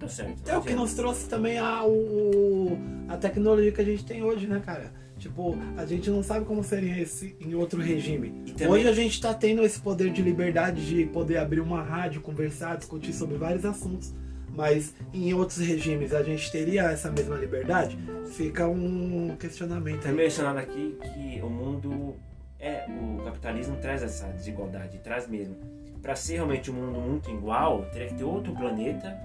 Deu 0.01 0.09
certo. 0.09 0.49
É 0.49 0.57
o 0.57 0.63
que 0.63 0.73
nos 0.75 0.95
trouxe 0.95 1.29
também 1.29 1.59
a, 1.59 1.85
o, 1.87 2.77
a 3.09 3.17
tecnologia 3.17 3.71
que 3.71 3.81
a 3.81 3.85
gente 3.85 4.05
tem 4.05 4.23
hoje, 4.23 4.47
né, 4.47 4.61
cara? 4.65 4.91
Tipo, 5.19 5.55
a 5.77 5.85
gente 5.85 6.09
não 6.09 6.23
sabe 6.23 6.47
como 6.47 6.65
seria 6.65 6.99
esse 6.99 7.37
em 7.39 7.55
outro 7.55 7.79
regime. 7.81 8.43
Também- 8.57 8.69
Hoje 8.69 8.89
a 8.89 8.93
gente 8.95 9.21
tá 9.21 9.35
tendo 9.35 9.63
esse 9.63 9.79
poder 9.79 10.11
de 10.11 10.23
liberdade 10.23 10.87
de 10.87 11.05
poder 11.05 11.37
abrir 11.37 11.61
uma 11.61 11.83
rádio, 11.83 12.23
conversar, 12.23 12.79
discutir 12.79 13.13
sobre 13.13 13.37
vários 13.37 13.65
assuntos. 13.67 14.15
Mas 14.53 14.95
em 15.15 15.33
outros 15.35 15.59
regimes 15.59 16.13
a 16.15 16.23
gente 16.23 16.51
teria 16.51 16.85
essa 16.91 17.11
mesma 17.11 17.37
liberdade? 17.37 17.99
Fica 18.33 18.67
um 18.67 19.37
questionamento 19.39 20.09
aí. 20.09 20.15
mencionado 20.15 20.59
aqui 20.59 20.97
que 21.15 21.41
o 21.43 21.49
mundo 21.51 22.17
é 22.59 22.85
o 22.89 23.23
capitalismo 23.23 23.77
traz 23.77 24.03
essa 24.03 24.27
desigualdade, 24.29 24.99
traz 25.05 25.29
mesmo. 25.29 25.55
Para 26.03 26.17
ser 26.17 26.35
realmente 26.37 26.71
um 26.71 26.75
mundo 26.75 26.99
muito 26.99 27.31
igual, 27.31 27.85
teria 27.93 28.09
que 28.09 28.15
ter 28.15 28.25
outro 28.25 28.55
planeta 28.55 29.17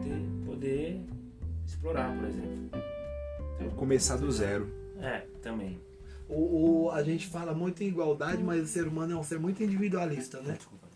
poder, 0.00 0.22
poder 0.46 1.00
explorar, 1.66 2.16
por 2.16 2.28
exemplo. 2.28 2.70
Então, 3.56 3.70
Começar 3.76 4.16
do 4.16 4.30
zero. 4.30 4.68
É, 5.00 5.22
também. 5.42 5.78
O, 6.28 6.84
o- 6.86 6.90
a 6.90 7.02
gente 7.02 7.26
fala 7.26 7.52
muito 7.54 7.82
em 7.82 7.88
igualdade, 7.88 8.42
mas 8.42 8.62
o 8.62 8.66
ser 8.66 8.86
humano 8.86 9.12
é 9.12 9.16
um 9.16 9.22
ser 9.22 9.38
muito 9.38 9.62
individualista, 9.62 10.40
né? 10.40 10.54
Desculpa. 10.56 10.88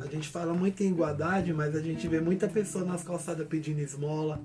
A 0.00 0.06
gente 0.06 0.28
fala 0.28 0.54
muito 0.54 0.82
em 0.82 0.88
igualdade, 0.88 1.52
mas 1.52 1.74
a 1.74 1.80
gente 1.80 2.06
vê 2.08 2.20
muita 2.20 2.48
pessoa 2.48 2.84
nas 2.84 3.02
calçadas 3.02 3.46
pedindo 3.46 3.80
esmola. 3.80 4.40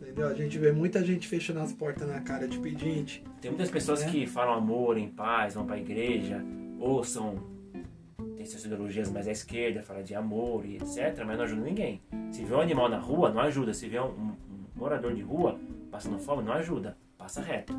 Entendeu? 0.00 0.26
A 0.26 0.34
gente 0.34 0.58
vê 0.58 0.72
muita 0.72 1.04
gente 1.04 1.28
fechando 1.28 1.60
as 1.60 1.72
portas 1.72 2.08
na 2.08 2.20
cara 2.20 2.48
de 2.48 2.58
pedinte. 2.58 3.22
Tem 3.40 3.50
muitas 3.50 3.70
pessoas 3.70 4.02
É. 4.02 4.08
que 4.10 4.26
falam 4.26 4.54
amor 4.54 4.96
em 4.96 5.08
paz, 5.08 5.54
vão 5.54 5.66
para 5.66 5.76
a 5.76 5.80
igreja, 5.80 6.42
ou 6.80 7.04
são. 7.04 7.36
Tem 8.52 8.58
suas 8.60 8.64
ideologias 8.72 9.10
mais 9.10 9.26
à 9.28 9.32
esquerda, 9.32 9.82
fala 9.82 10.02
de 10.02 10.14
amor 10.14 10.64
e 10.66 10.76
etc., 10.76 11.22
mas 11.26 11.36
não 11.36 11.44
ajuda 11.44 11.62
ninguém. 11.62 12.00
Se 12.30 12.44
vê 12.44 12.54
um 12.54 12.60
animal 12.60 12.88
na 12.88 12.98
rua, 12.98 13.30
não 13.30 13.40
ajuda. 13.40 13.72
Se 13.74 13.88
vê 13.88 14.00
um, 14.00 14.06
um- 14.08 14.36
morador 14.74 15.14
de 15.14 15.22
rua 15.22 15.58
passando 15.90 16.18
fome, 16.18 16.42
não 16.42 16.52
ajuda. 16.52 16.96
Passa 17.16 17.40
reto. 17.40 17.72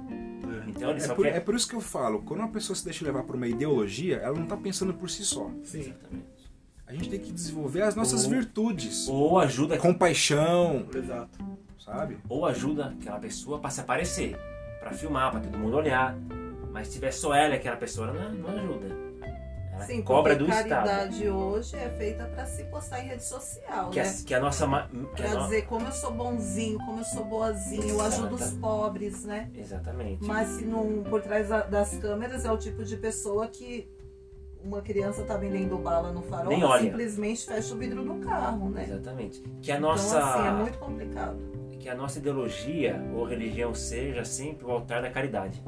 Então 0.68 0.90
ele 0.90 1.00
É 1.00 1.04
só 1.04 1.14
por, 1.16 1.26
quer. 1.26 1.36
é 1.36 1.40
por 1.40 1.54
isso 1.56 1.68
que 1.70 1.76
eu 1.76 1.82
falo, 1.82 2.22
quando 2.24 2.40
uma 2.40 2.50
pessoa 2.50 2.76
se 2.76 2.84
deixa 2.84 3.06
levar 3.06 3.24
por 3.24 3.36
uma 3.36 3.48
ideologia, 3.48 4.18
ela 4.18 4.34
não 4.36 4.44
está 4.44 4.58
pensando 4.58 4.94
por 4.94 5.10
si 5.10 5.24
só. 5.24 5.50
Sim. 5.64 5.80
Exatamente. 5.82 6.26
A 6.88 6.94
gente 6.94 7.10
tem 7.10 7.20
que 7.20 7.32
desenvolver 7.32 7.82
as 7.84 7.96
nossas 7.96 8.24
Ou- 8.24 8.30
virtudes. 8.32 9.08
Ou 9.08 9.38
ajuda, 9.40 9.78
Compaixão, 9.78 10.88
Exato. 10.94 11.38
sabe? 11.80 12.18
ou 12.28 12.46
ajuda 12.46 12.88
aquela 13.00 13.20
pessoa 13.20 13.60
para 13.60 13.70
se 13.70 13.80
aparecer, 13.82 14.36
para 14.80 14.92
filmar, 14.92 15.32
para 15.32 15.42
todo 15.42 15.58
mundo 15.58 15.76
olhar. 15.78 16.18
Mas 16.72 16.88
se 16.88 16.94
tiver 16.94 17.12
só 17.12 17.34
ela 17.34 17.54
e 17.54 17.58
aquela 17.58 17.76
pessoa, 17.78 18.12
não, 18.12 18.34
não 18.34 18.50
ajuda. 18.50 19.07
Ela 19.78 19.86
Sim, 19.86 20.02
cobra 20.02 20.36
do 20.36 20.46
Estado. 20.50 20.68
caridade 20.70 21.30
hoje 21.30 21.76
é 21.76 21.90
feita 21.90 22.26
pra 22.26 22.46
se 22.46 22.64
postar 22.66 23.00
em 23.04 23.08
rede 23.10 23.24
social, 23.24 23.90
Que 23.92 24.02
né? 24.02 24.10
a, 24.10 24.26
que 24.26 24.34
a 24.34 24.40
nossa. 24.40 24.66
Que 25.16 25.24
a 25.24 25.34
no- 25.36 25.44
dizer 25.44 25.66
como 25.68 25.86
eu 25.86 25.92
sou 25.92 26.12
bonzinho, 26.12 26.78
como 26.80 27.00
eu 27.00 27.04
sou 27.06 27.24
boazinho, 27.26 27.88
eu 27.90 28.02
ajudo 28.02 28.36
os 28.36 28.52
pobres, 28.54 29.24
né? 29.24 29.52
Exatamente. 29.56 30.24
Mas 30.26 30.48
se 30.50 30.66
não, 30.66 31.04
por 31.04 31.22
trás 31.22 31.50
da- 31.50 31.62
das 31.64 31.96
câmeras 31.98 32.44
é 32.44 32.52
o 32.52 32.58
tipo 32.58 32.84
de 32.84 32.98
pessoa 32.98 33.48
que 33.48 33.88
uma 34.64 34.82
criança 34.82 35.24
tá 35.24 35.38
vendendo 35.38 35.78
bala 35.78 36.12
no 36.12 36.24
farol, 36.24 36.50
Nem 36.52 36.64
olha. 36.64 36.82
simplesmente 36.82 37.46
fecha 37.46 37.74
o 37.74 37.78
vidro 37.78 38.04
do 38.04 38.16
carro, 38.16 38.70
né? 38.70 38.84
Exatamente. 38.84 39.42
Que 39.62 39.72
a 39.72 39.80
nossa, 39.80 40.18
Então, 40.18 40.30
assim, 40.30 40.48
é 40.48 40.52
muito 40.52 40.78
complicado. 40.80 41.38
que 41.80 41.88
a 41.88 41.94
nossa 41.96 42.18
ideologia 42.18 43.00
ou 43.14 43.24
religião 43.24 43.74
seja 43.76 44.26
sempre 44.26 44.66
o 44.66 44.72
altar 44.72 45.02
da 45.04 45.10
caridade. 45.12 45.64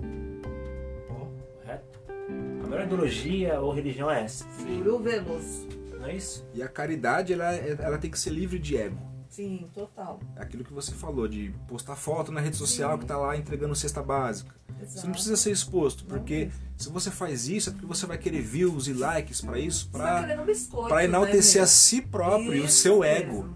Melhor 2.70 2.86
ideologia 2.86 3.60
ou 3.60 3.74
religião 3.74 4.10
é 4.12 4.24
essa. 4.24 4.46
Furo 4.46 5.00
Veloso. 5.00 5.68
Não 6.00 6.06
é 6.06 6.16
isso? 6.16 6.46
E 6.54 6.64
a 6.64 6.68
caridade, 6.68 7.34
ela, 7.34 7.54
é- 7.54 7.76
ela 7.80 7.98
tem 7.98 8.10
que 8.10 8.18
ser 8.20 8.30
livre 8.30 8.58
de 8.60 8.78
ego. 8.78 8.98
Sim, 9.30 9.68
total. 9.74 10.20
É 10.36 10.42
aquilo 10.42 10.64
que 10.64 10.74
você 10.74 10.92
falou, 10.94 11.28
de 11.28 11.54
postar 11.68 11.96
foto 11.96 12.32
na 12.32 12.40
rede 12.42 12.56
social 12.58 12.98
que 12.98 13.06
tá 13.06 13.16
lá 13.18 13.36
entregando 13.38 13.76
cesta 13.76 14.02
básica. 14.02 14.56
Você 14.82 15.06
não 15.06 15.12
precisa 15.12 15.36
ser 15.36 15.52
exposto, 15.52 16.02
Não 16.08 16.18
porque 16.18 16.46
precisa. 16.46 16.64
se 16.78 16.90
você 16.90 17.12
faz 17.12 17.48
isso, 17.50 17.70
é 17.70 17.74
porque 17.74 17.86
você 17.86 18.06
vai 18.06 18.18
querer 18.18 18.42
views 18.42 18.88
e 18.88 18.94
likes 18.94 19.42
pra 19.42 19.60
isso, 19.60 19.90
querendo 19.92 20.46
biscoito, 20.46 20.88
pra 20.88 21.04
enaltecer 21.04 21.58
né, 21.60 21.64
a 21.66 21.68
si 21.68 22.02
próprio 22.02 22.56
e 22.56 22.62
o 22.62 22.70
seu 22.70 23.00
mesmo. 23.02 23.26
ego. 23.40 23.50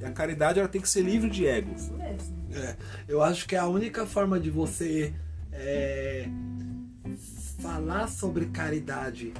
E 0.00 0.04
a 0.04 0.10
caridade, 0.12 0.58
ela 0.60 0.68
tem 0.68 0.80
que 0.80 0.88
ser 0.88 1.02
livre 1.02 1.28
de 1.28 1.46
ego. 1.46 1.74
Isso 1.74 1.92
mesmo. 1.94 2.46
É, 2.54 2.76
eu 3.08 3.22
acho 3.22 3.46
que 3.48 3.56
a 3.56 3.66
única 3.66 4.06
forma 4.06 4.38
de 4.38 4.50
você 4.50 5.12
é, 5.50 6.28
falar 7.62 8.08
sobre 8.08 8.46
caridade 8.46 9.32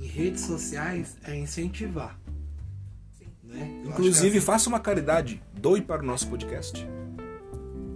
em 0.00 0.06
redes 0.06 0.42
sociais 0.44 1.16
é 1.24 1.36
incentivar. 1.36 2.18
Sim. 3.18 3.26
Né? 3.44 3.82
Inclusive, 3.84 4.38
acho 4.38 4.46
faça 4.46 4.68
uma 4.68 4.80
caridade, 4.80 5.42
doe 5.54 5.82
para 5.82 6.02
o 6.02 6.06
nosso 6.06 6.26
podcast. 6.28 6.88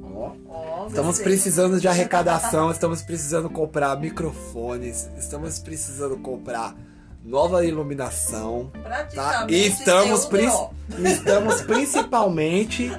Ó, 0.03 0.87
Estamos 0.87 1.17
você- 1.17 1.23
precisando 1.25 1.81
de 1.81 1.89
arrecadação, 1.89 2.71
estamos 2.71 3.03
precisando 3.03 3.49
comprar 3.51 3.99
microfones, 3.99 5.09
estamos 5.19 5.59
precisando 5.59 6.17
comprar 6.19 6.77
nova 7.25 7.65
iluminação. 7.65 8.71
Tá? 9.15 9.47
E 9.49 9.67
estamos, 9.67 10.27
drop. 10.27 10.75
estamos 11.05 11.63
principalmente 11.63 12.91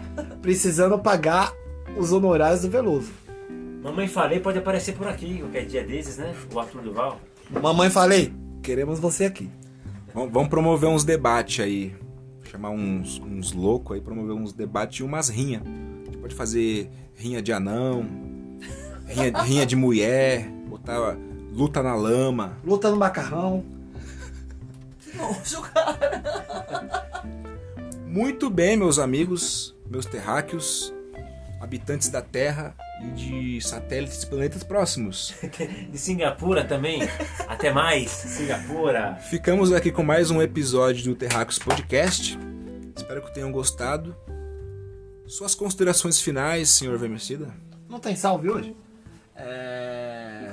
precisando 0.42 0.98
pagar 1.00 1.54
os 1.96 2.12
honorários 2.12 2.62
do 2.62 2.70
Veloso. 2.70 3.12
Mamãe 3.86 4.08
falei 4.08 4.40
pode 4.40 4.58
aparecer 4.58 4.96
por 4.96 5.08
aqui 5.08 5.38
qualquer 5.38 5.64
dia 5.64 5.84
desses, 5.84 6.18
né? 6.18 6.34
O 6.52 6.60
Arthur 6.60 6.82
Duval. 6.82 7.22
Mamãe, 7.52 7.88
falei, 7.88 8.34
queremos 8.64 9.00
você 9.00 9.26
aqui. 9.26 9.48
Vamos 10.12 10.34
vamos 10.34 10.50
promover 10.50 10.90
uns 10.90 11.04
debates 11.04 11.64
aí. 11.64 11.96
Chamar 12.50 12.72
uns, 12.72 13.20
uns 13.20 13.52
loucos 13.52 13.96
aí, 13.96 14.02
promover 14.02 14.36
uns 14.36 14.54
debates 14.54 15.02
e 15.02 15.04
umas 15.04 15.30
rinhas. 15.30 15.62
A 15.62 16.06
gente 16.06 16.18
pode 16.18 16.34
fazer 16.34 16.90
rinha 17.14 17.44
de 17.44 17.54
anão, 17.54 18.08
rinha, 19.06 19.44
rinha 19.44 19.66
de 19.68 19.76
mulher, 19.76 20.50
botar 20.68 21.16
luta 21.54 21.84
na 21.84 21.94
lama. 21.94 22.58
Luta 22.64 22.90
no 22.90 22.98
macarrão. 22.98 23.64
Nojo, 25.14 25.62
cara. 25.62 27.06
Muito 28.04 28.50
bem, 28.50 28.76
meus 28.76 28.98
amigos, 28.98 29.76
meus 29.88 30.08
terráqueos, 30.08 30.92
habitantes 31.62 32.10
da 32.10 32.24
Terra 32.24 32.76
e 33.06 33.12
de 33.12 33.62
satélites 33.62 34.24
e 34.24 34.28
planetas 34.28 34.64
próximos. 34.64 35.34
De 35.92 35.98
Singapura 35.98 36.64
também. 36.64 37.02
Até 37.48 37.72
mais, 37.72 38.10
Singapura. 38.10 39.16
Ficamos 39.30 39.72
aqui 39.72 39.92
com 39.92 40.04
mais 40.04 40.32
um 40.32 40.42
episódio 40.42 41.04
do 41.06 41.16
Terráqueos 41.16 41.60
Podcast. 41.60 42.38
Espero 42.96 43.22
que 43.22 43.34
tenham 43.34 43.52
gostado. 43.52 44.16
Suas 45.28 45.56
considerações 45.56 46.22
finais, 46.22 46.70
senhor 46.70 46.98
Vermecida? 46.98 47.54
Não 47.90 48.00
tem 48.00 48.16
salve 48.16 48.50
hoje? 48.50 48.76
É... 49.36 50.52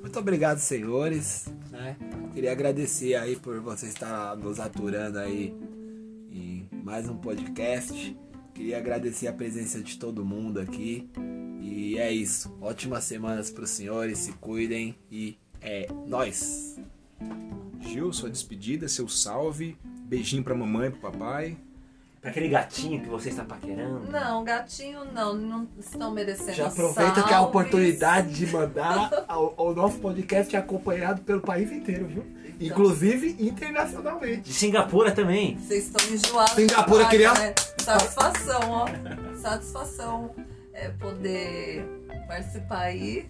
Muito 0.00 0.18
obrigado, 0.18 0.58
senhores. 0.58 1.46
né? 1.70 1.96
Queria 2.32 2.52
agradecer 2.52 3.14
aí 3.14 3.36
por 3.36 3.60
você 3.60 3.86
estar 3.86 4.36
nos 4.36 4.60
aturando 4.60 5.18
aí 5.18 5.54
em 6.30 6.68
mais 6.84 7.08
um 7.08 7.16
podcast. 7.16 8.16
Queria 8.56 8.78
agradecer 8.78 9.28
a 9.28 9.34
presença 9.34 9.82
de 9.82 9.98
todo 9.98 10.24
mundo 10.24 10.58
aqui. 10.58 11.10
E 11.60 11.98
é 11.98 12.10
isso. 12.10 12.56
Ótimas 12.58 13.04
semanas 13.04 13.50
para 13.50 13.64
os 13.64 13.68
senhores. 13.70 14.16
Se 14.20 14.32
cuidem 14.32 14.96
e 15.12 15.36
é 15.60 15.86
nós. 16.06 16.80
Gil, 17.82 18.10
sua 18.14 18.30
despedida, 18.30 18.88
seu 18.88 19.06
salve. 19.08 19.76
Beijinho 20.08 20.42
pra 20.42 20.54
mamãe, 20.54 20.90
pro 20.90 21.00
papai. 21.00 21.58
Aquele 22.26 22.48
gatinho 22.48 23.00
que 23.02 23.08
você 23.08 23.28
está 23.30 23.44
paquerando. 23.44 24.10
Não, 24.10 24.42
gatinho 24.44 25.04
não, 25.12 25.34
não 25.34 25.68
estão 25.78 26.10
merecendo 26.10 26.52
Já 26.54 26.66
aproveita 26.66 27.12
que 27.12 27.18
é 27.20 27.22
a 27.22 27.26
salves. 27.28 27.48
oportunidade 27.48 28.32
de 28.34 28.46
mandar 28.48 29.24
ao, 29.28 29.54
ao 29.56 29.74
nosso 29.74 29.98
podcast 29.98 30.56
acompanhado 30.56 31.22
pelo 31.22 31.40
país 31.40 31.70
inteiro, 31.70 32.06
viu? 32.06 32.24
Inclusive 32.60 33.36
internacionalmente. 33.38 34.40
De 34.40 34.52
Singapura 34.52 35.12
também. 35.12 35.56
Vocês 35.58 35.84
estão 35.86 36.06
enjoados. 36.14 36.54
Singapura 36.54 37.04
demais, 37.04 37.10
queria- 37.10 37.34
né? 37.34 37.54
Satisfação, 37.80 38.60
ó. 38.70 38.86
Satisfação 39.36 40.30
é 40.72 40.88
poder 40.88 41.84
participar 42.26 42.80
aí 42.80 43.28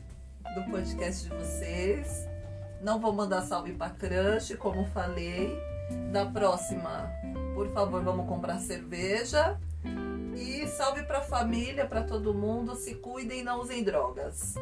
do 0.55 0.63
podcast 0.71 1.29
de 1.29 1.35
vocês. 1.35 2.27
Não 2.83 3.01
vou 3.01 3.13
mandar 3.13 3.43
salve 3.43 3.73
pra 3.73 3.91
crush, 3.91 4.55
como 4.57 4.87
falei. 4.87 5.59
Da 6.13 6.25
próxima, 6.27 7.09
por 7.57 7.69
favor, 7.69 8.05
vamos 8.05 8.29
comprar 8.29 8.59
cerveja. 8.59 9.59
E 10.37 10.67
salve 10.67 11.03
pra 11.05 11.23
família, 11.23 11.87
pra 11.87 12.03
todo 12.03 12.35
mundo. 12.35 12.75
Se 12.75 12.97
cuidem 12.97 13.41
e 13.41 13.43
não 13.43 13.63
usem 13.63 13.83
drogas. 13.83 14.55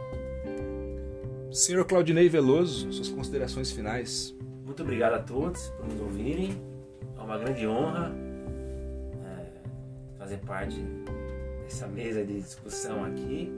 Senhor 1.51 1.85
Claudinei 1.85 2.29
Veloso, 2.29 2.93
suas 2.93 3.09
considerações 3.09 3.73
finais. 3.73 4.33
Muito 4.65 4.83
obrigado 4.85 5.15
a 5.15 5.19
todos 5.19 5.69
por 5.71 5.89
nos 5.89 6.01
ouvirem. 6.01 6.57
É 7.19 7.21
uma 7.21 7.37
grande 7.37 7.67
honra 7.67 8.13
é, 9.27 10.17
fazer 10.17 10.39
parte 10.39 10.81
dessa 11.65 11.89
mesa 11.89 12.25
de 12.25 12.41
discussão 12.41 13.05
aqui. 13.05 13.51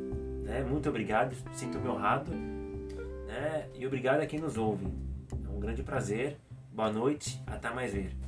Né? 0.44 0.64
Muito 0.64 0.88
obrigado, 0.88 1.36
sinto-me 1.52 1.88
honrado. 1.88 2.32
Né? 2.32 3.66
E 3.74 3.86
obrigado 3.86 4.20
a 4.22 4.26
quem 4.26 4.40
nos 4.40 4.56
ouve. 4.56 4.86
É 5.30 5.48
um 5.54 5.60
grande 5.60 5.82
prazer. 5.82 6.38
Boa 6.72 6.90
noite, 6.90 7.42
até 7.46 7.70
mais 7.70 7.92
ver. 7.92 8.25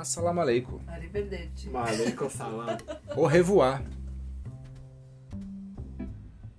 Assalamu 0.00 0.40
alaikum. 0.40 0.80
Arrivederci. 0.88 1.70
Maluco 1.70 2.28
salam. 2.30 2.78
Au 3.16 3.26
revoir. 3.28 3.80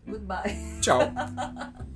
Goodbye. 0.08 0.56
Tchau. 0.82 1.02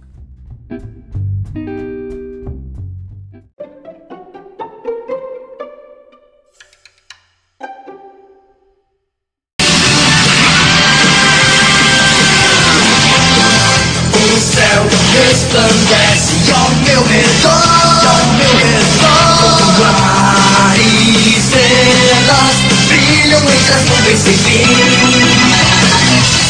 sem 24.18 24.38
fim. 24.38 24.66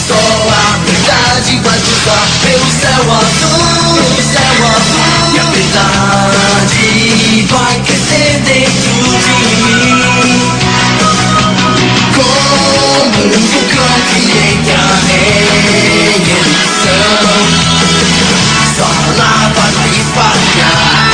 Só 0.07 0.15
a 0.15 0.77
verdade 0.83 1.59
vai 1.59 1.79
cruzar 1.79 2.27
pelo 2.41 2.69
céu 2.71 3.03
azul, 3.13 3.95
pelo 3.95 4.21
céu 4.23 4.65
azul. 4.67 5.11
E 5.33 5.39
a 5.39 5.43
verdade 5.43 6.85
vai 7.49 7.75
crescer 7.85 8.41
dentro 8.45 8.93
de 9.19 9.33
mim. 9.45 10.51
Como 12.15 13.19
um 13.25 13.29
vulcão 13.29 13.95
que 14.09 14.21
entra 14.31 14.85
em 15.09 15.21
erupção 16.31 17.31
Só 18.75 18.85
a 18.85 18.87
lava 19.17 19.65
vai 19.71 19.89
espalhar 19.99 21.11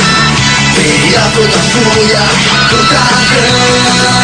Veia 0.76 1.24
toda 1.34 1.58
a 1.58 1.62
fúria 1.62 2.24
do 2.70 2.80
dragão 2.88 4.17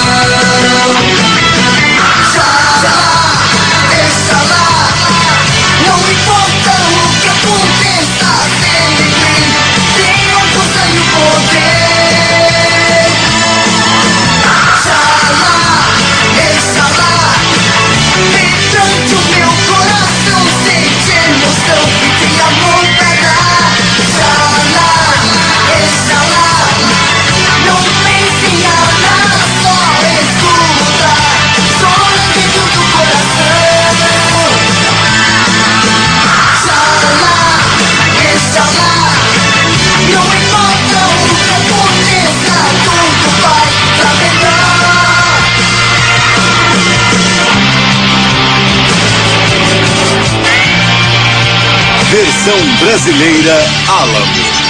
Versão 52.44 52.76
brasileira 52.82 53.56
Alamo. 53.88 54.63